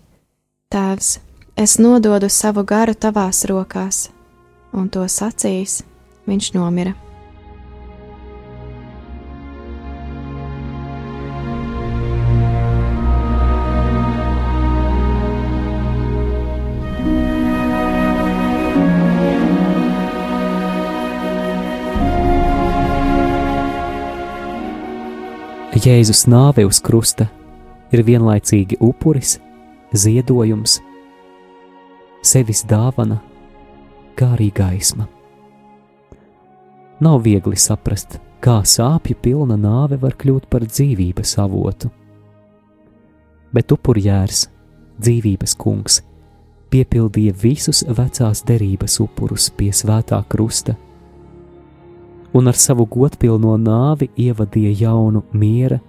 Tēvs, 0.68 1.14
es 1.56 1.78
nododu 1.80 2.28
savu 2.28 2.60
garu 2.68 2.92
tavās 2.92 3.38
rokās, 3.48 4.10
un 4.76 4.90
to 4.92 5.06
sacījis, 5.08 5.78
viņš 6.28 6.50
nomira. 6.52 6.92
Jēzus 25.80 26.26
nāve 26.28 26.68
uz 26.68 26.84
krusta 26.84 27.30
ir 27.88 28.04
vienlaicīgi 28.04 28.82
upuris, 28.84 29.38
ziedojums, 29.94 30.78
sevis 32.22 32.64
dāvana, 32.68 33.20
kā 34.18 34.32
arī 34.36 34.50
gaisma. 34.54 35.06
Nav 37.00 37.22
viegli 37.22 37.56
saprast, 37.56 38.18
kā 38.42 38.60
sāpju 38.66 39.16
pilna 39.22 39.56
nāve 39.60 40.00
var 40.00 40.16
kļūt 40.18 40.48
par 40.50 40.66
dzīvības 40.66 41.36
avotu. 41.38 41.92
Bet 43.54 43.72
upurjērs, 43.72 44.48
dzīvības 44.98 45.54
kungs, 45.56 46.02
piepildīja 46.68 47.32
visus 47.38 47.84
vecās 47.86 48.42
derības 48.44 48.98
upurus 49.00 49.48
pie 49.56 49.70
svētā 49.72 50.20
krusta 50.28 50.76
un 52.32 52.48
ar 52.48 52.56
savu 52.56 52.86
godpilno 52.86 53.56
nāvi 53.56 54.10
ievadīja 54.16 54.74
jaunu 54.82 55.24
miera, 55.32 55.80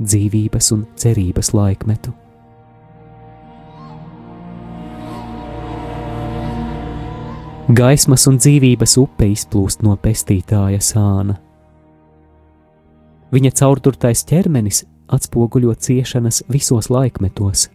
dzīvības 0.00 0.72
un 0.74 0.86
cerības 0.96 1.52
laikmetu. 1.54 2.14
Gaismas 7.70 8.26
un 8.26 8.40
dzīvības 8.42 8.96
upe 8.98 9.28
izplūst 9.30 9.84
no 9.86 9.94
pestītāja 10.00 10.80
sāna. 10.82 11.36
Viņa 13.32 13.52
caurdurtais 13.60 14.24
ķermenis 14.28 14.82
atspoguļo 15.12 15.76
ciešanas 15.78 16.42
visos 16.52 16.90
laikmetos. 16.90 17.68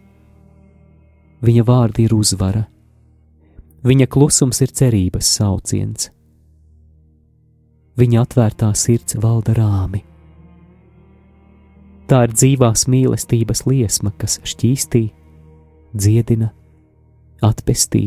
Viņa 1.40 1.64
vārdi 1.64 2.04
ir 2.04 2.14
uzvara, 2.14 2.66
viņa 3.86 4.06
klusums 4.12 4.60
ir 4.62 4.74
cerības 4.74 5.32
sauciens 5.38 6.10
viņa 7.98 8.22
atvērtā 8.22 8.70
sirds 8.78 9.18
valda 9.18 9.56
rāmi. 9.58 10.04
Tā 12.08 12.22
ir 12.24 12.32
dzīvās 12.32 12.86
mīlestības 12.88 13.64
liesma, 13.68 14.14
kas 14.16 14.38
šķīstī, 14.46 15.08
dziedina, 15.92 16.52
atpestī 17.44 18.06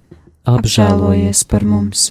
apžēlojies 0.49 1.43
par 1.45 1.65
mums! 1.67 2.09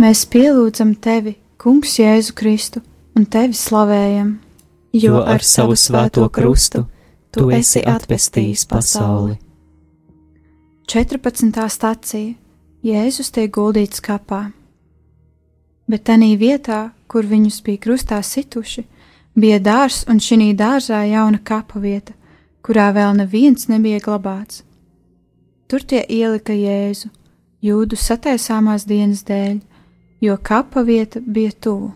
Mēs 0.00 0.22
pielūdzam 0.32 0.94
tevi, 0.96 1.34
Kungs, 1.60 1.98
Jēzu 2.00 2.32
Kristu, 2.32 2.80
un 3.12 3.26
tevi 3.28 3.52
slavējam, 3.52 4.30
jo 4.96 5.18
ar 5.20 5.44
savu 5.44 5.74
svēto 5.76 6.24
krustu 6.32 6.86
tu 7.34 7.50
esi 7.52 7.82
atpestījis 7.84 8.64
pasauli. 8.70 9.36
14. 10.88 11.52
stācija 11.76 12.32
Jēzus 12.80 13.28
tiek 13.36 13.52
guldīts 13.52 14.00
kapā, 14.00 14.40
bet 15.84 16.08
tajā 16.08 16.32
vietā, 16.40 16.80
kur 17.04 17.28
viņus 17.28 17.60
bija 17.68 17.84
krustā 17.84 18.24
situši, 18.24 18.86
bija 19.36 19.60
dārzs 19.60 20.06
un 20.08 20.16
šī 20.16 20.54
dārzā 20.56 21.04
jauna 21.12 21.44
kapa 21.44 21.76
vieta, 21.76 22.16
kurā 22.64 22.88
vēl 22.96 23.18
neviens 23.20 23.68
nebija 23.68 24.00
glabāts. 24.00 24.64
Tur 25.68 25.84
tie 25.84 26.06
ielika 26.08 26.56
Jēzu, 26.56 27.12
jūdu 27.60 28.00
sataisāmās 28.00 28.88
dienas 28.88 29.28
dēļ, 29.28 29.60
jo 30.20 30.36
kapa 30.42 30.82
vieta 30.82 31.20
bija 31.24 31.52
tuvu. 31.60 31.90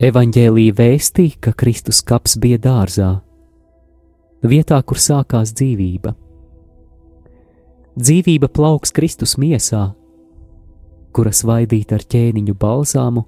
Evanģēlīja 0.00 0.74
vēstīja, 0.78 1.36
ka 1.44 1.52
Kristus 1.52 2.00
kaps 2.00 2.38
bija 2.40 2.56
dārzā, 2.56 3.10
vietā, 4.40 4.78
kur 4.80 4.96
sākās 4.96 5.52
dzīvība. 5.52 6.14
Dzīvība 8.00 8.48
plauks 8.48 8.96
Kristus 8.96 9.36
miesā, 9.36 9.90
kuras 11.12 11.44
vaidīta 11.44 11.98
ar 12.00 12.08
ķēniņu 12.08 12.56
balzāmu, 12.56 13.26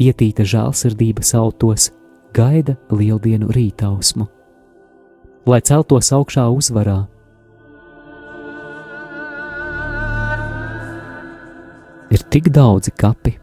ietīta 0.00 0.48
žēlsirdības 0.48 1.36
autos, 1.36 1.90
gaida 2.32 2.78
lieldienu 2.88 3.52
rītausmu 3.52 4.39
lai 5.46 5.60
celtos 5.64 6.12
augšā 6.12 6.44
uzvarā. 6.52 6.98
Ir 12.10 12.24
tik 12.32 12.50
daudzi 12.50 12.90
kapi, 12.90 13.36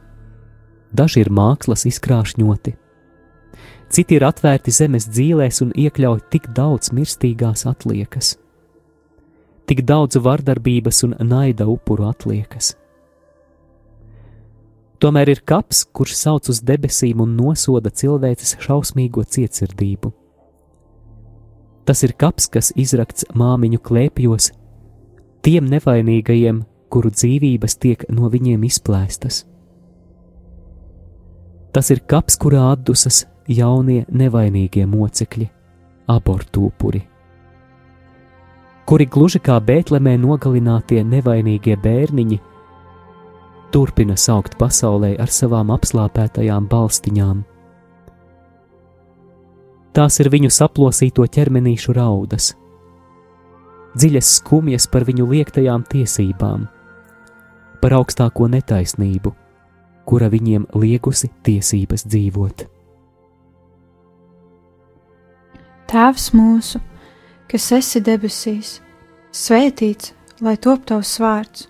daži 0.92 1.24
ir 1.24 1.32
mākslas 1.32 1.86
izkrāšņoti, 1.88 2.74
citi 3.90 4.18
ir 4.18 4.26
atvērti 4.28 4.74
zemes 4.76 5.08
dzīvēs 5.08 5.62
un 5.64 5.72
iekļauj 5.72 6.26
tik 6.34 6.50
daudz 6.56 6.92
mirstīgās 6.92 7.64
atliekas, 7.70 8.36
tik 9.66 9.86
daudz 9.88 10.20
vardarbības 10.20 11.06
un 11.08 11.16
naida 11.24 11.70
upuru 11.72 12.10
atliekas. 12.12 12.76
Tomēr 14.98 15.30
ir 15.30 15.44
kaps, 15.46 15.84
kurš 15.94 16.16
sauc 16.18 16.48
uz 16.50 16.60
debesīm 16.66 17.22
un 17.22 17.36
nosoda 17.38 17.92
cilvēces 17.94 18.56
šausmīgo 18.66 19.24
cietsirdību. 19.24 20.12
Tas 21.88 22.04
ir 22.04 22.14
kaps, 22.20 22.50
kas 22.52 22.74
izrakts 22.76 23.24
māmiņu 23.32 23.80
klēpjos, 23.80 24.52
tiem 25.42 25.70
nevainīgajiem, 25.72 26.66
kuru 26.92 27.12
dzīvības 27.12 27.78
tiek 27.80 28.04
no 28.12 28.28
viņiem 28.32 28.66
izplēstas. 28.68 29.46
Tas 31.72 31.92
ir 31.94 32.02
kaps, 32.10 32.36
kurā 32.42 32.74
atdusas 32.74 33.26
jaunie 33.48 34.02
nevainīgie 34.10 34.86
mocekļi, 34.88 35.48
abortu 36.12 36.68
upuri. 36.68 37.04
kuri 38.88 39.06
gluži 39.06 39.40
kā 39.44 39.60
Bēltlemē 39.60 40.14
nogalinātie 40.18 41.04
nevainīgie 41.04 41.76
bērniņi, 41.76 42.38
turpina 43.72 44.16
saukt 44.16 44.56
pasaulē 44.58 45.18
ar 45.20 45.28
savām 45.28 45.72
apslāpētajām 45.76 46.68
balstiņām. 46.72 47.44
Tās 49.98 50.20
ir 50.22 50.28
viņu 50.30 50.52
saplosīto 50.54 51.24
ķermenīšu 51.26 51.94
raudas, 51.98 52.52
dziļas 53.98 54.34
skumjas 54.38 54.86
par 54.94 55.08
viņu 55.08 55.26
liektajām 55.32 55.88
tiesībām, 55.90 56.68
par 57.82 57.96
augstāko 57.98 58.46
netaisnību, 58.54 59.32
kura 60.06 60.28
viņiem 60.30 60.68
liegusi 60.78 61.32
tiesības 61.48 62.06
dzīvot. 62.06 62.62
Tēvs 65.90 66.28
mūsu, 66.36 66.84
kas 67.50 67.66
esi 67.80 68.04
debesīs, 68.06 68.76
svētīts, 69.34 70.14
lai 70.46 70.60
top 70.62 70.86
tavs 70.86 71.16
vārds, 71.24 71.66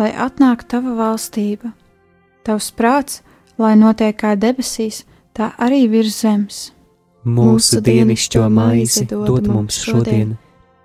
lai 0.00 0.08
atnāk 0.16 0.64
tava 0.72 0.96
valstība, 0.96 1.74
tavs 2.48 2.72
prāts, 2.72 3.20
lai 3.60 3.76
notiek 3.76 4.16
kā 4.24 4.32
debesīs, 4.40 5.04
tā 5.36 5.52
arī 5.60 5.84
virs 5.92 6.22
zemes. 6.24 6.64
Mūsu 7.28 7.82
dienascho 7.84 8.46
maizi 8.48 9.04
dod 9.10 9.48
mums 9.50 9.78
šodien, 9.84 10.36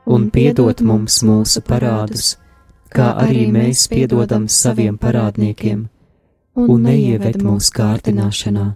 un 0.06 0.30
piedod 0.34 0.82
mums 0.84 1.22
mūsu 1.24 1.64
parādus, 1.64 2.36
kā 2.92 3.14
arī 3.24 3.48
mēs 3.54 3.86
piedodam 3.92 4.50
saviem 4.52 4.98
parādniekiem, 5.00 5.86
un 6.60 6.88
neieved 6.88 7.40
mūsu 7.46 7.74
kārdināšanā, 7.80 8.68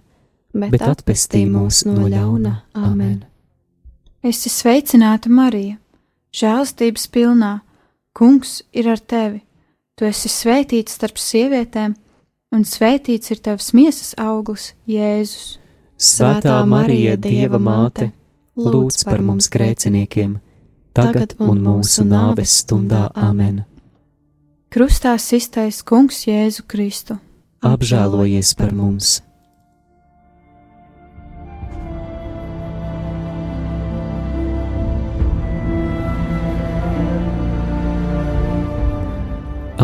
bet 0.64 0.86
atpestī 0.88 1.44
mūs 1.50 1.84
no 1.88 2.08
ļauna. 2.08 2.54
Amen! 2.78 3.22
Esi 4.24 4.50
sveicināta, 4.50 5.30
Marija, 5.30 5.76
žēlstības 6.34 7.06
pilnā, 7.14 7.58
Kungs 8.18 8.64
ir 8.74 8.88
ar 8.90 8.98
tevi! 8.98 9.44
Tu 9.94 10.06
esi 10.08 10.26
svētīts 10.30 10.96
starp 10.98 11.20
sievietēm, 11.22 11.92
un 12.54 12.64
svētīts 12.66 13.30
ir 13.30 13.38
tavs 13.44 13.70
miesas 13.74 14.16
auglis, 14.18 14.72
Jēzus. 14.90 15.60
Svētā 15.98 16.60
Marija, 16.66 17.16
Dieva 17.18 17.58
māte, 17.58 18.12
lūdz 18.56 19.02
par 19.08 19.22
mums 19.22 19.50
grēciniekiem, 19.50 20.36
tagad 20.94 21.34
un 21.42 21.62
mūsu 21.64 22.06
nāves 22.06 22.60
stundā 22.62 23.08
Āmen. 23.18 23.64
Krustā 24.70 25.16
iztais 25.18 25.82
Kungs 25.82 26.22
Jēzu 26.28 26.68
Kristu. 26.70 27.18
Apžēlojies 27.66 28.54
par 28.54 28.70
mums! 28.70 29.18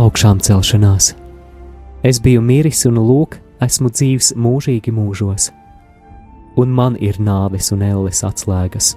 augšām 0.04 0.40
celšanās. 0.42 1.14
Es 2.04 2.20
biju 2.20 2.42
miris 2.44 2.84
un 2.88 2.98
lūk, 3.00 3.38
esmu 3.64 3.90
dzīves 3.90 4.34
mūžīgi 4.36 4.92
mūžos, 4.92 5.48
un 6.56 6.70
man 6.70 6.96
ir 7.00 7.18
nāves 7.18 7.72
un 7.74 7.82
elles 7.82 8.22
atslēgas. 8.26 8.94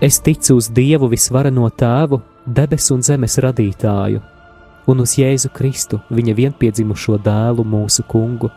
Es 0.00 0.20
ticu 0.20 0.58
uz 0.60 0.68
Dievu 0.68 1.08
visvarano 1.08 1.70
tēvu, 1.72 2.20
debesu 2.46 2.94
un 2.98 3.02
zemes 3.02 3.38
radītāju, 3.40 4.20
un 4.86 5.00
uz 5.00 5.16
Jēzu 5.16 5.48
Kristu, 5.56 6.02
viņa 6.12 6.34
vienpiedzimušo 6.36 7.16
dēlu, 7.24 7.64
mūsu 7.64 8.04
kungu, 8.08 8.50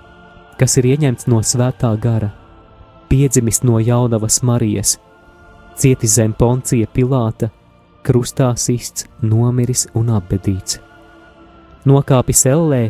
kas 0.60 0.76
ir 0.78 0.90
ieņemts 0.92 1.30
no 1.32 1.40
svētā 1.40 1.94
gara, 2.02 2.34
piedzimis 3.10 3.64
no 3.64 3.80
jaunavas 3.80 4.42
Marijas, 4.44 4.98
cietis 5.80 6.18
zem 6.20 6.36
Poncija 6.36 6.92
Pilāta, 6.92 7.50
krustā 8.04 8.52
sists, 8.60 9.08
nomiris 9.22 9.88
un 9.96 10.12
apbedīts. 10.20 10.82
Nokāpis 11.88 12.44
ellē, 12.52 12.90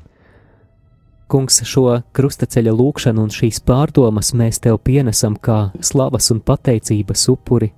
Kungs, 1.31 1.61
šo 1.63 2.01
krustaceļa 2.11 2.73
lūgšanu 2.75 3.21
un 3.23 3.29
šīs 3.31 3.61
pārdomas 3.63 4.33
mēs 4.35 4.59
tev 4.59 4.81
pienesam 4.83 5.37
kā 5.39 5.69
slavas 5.79 6.27
un 6.33 6.41
pateicības 6.43 7.23
upuri, 7.31 7.69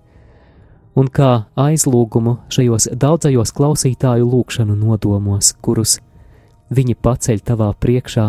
un 0.98 1.10
kā 1.14 1.46
aizlūgumu 1.62 2.40
šajos 2.54 2.90
daudzajos 2.98 3.54
klausītāju 3.54 4.26
lūgšanu 4.32 4.78
nodomos, 4.80 5.52
kurus 5.62 6.00
viņi 6.74 6.98
paceļ 6.98 7.44
tavā 7.46 7.70
priekšā. 7.78 8.26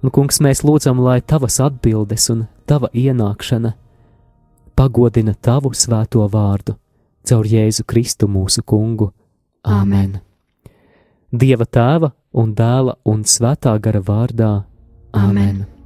Un, 0.00 0.12
kungs, 0.14 0.38
mēs 0.38 0.62
lūdzam, 0.62 1.02
lai 1.02 1.18
tavas 1.20 1.58
atbildes 1.60 2.30
un 2.30 2.46
tava 2.70 2.88
ienākšana 2.94 3.74
pagodina 4.78 5.34
tavu 5.34 5.74
svēto 5.74 6.22
vārdu 6.30 6.78
caur 7.26 7.44
Jēzu 7.50 7.82
Kristu 7.84 8.30
mūsu 8.30 8.62
kungu. 8.62 9.10
Āmen! 9.66 10.14
Amen. 10.14 10.18
Dieva 11.30 11.66
tēva 11.66 12.14
un 12.32 12.54
dēla 12.54 12.96
un 13.04 13.24
svētā 13.24 13.76
gara 13.82 14.00
vārdā. 14.00 14.54
Amen! 15.12 15.36
Amen. 15.36 15.79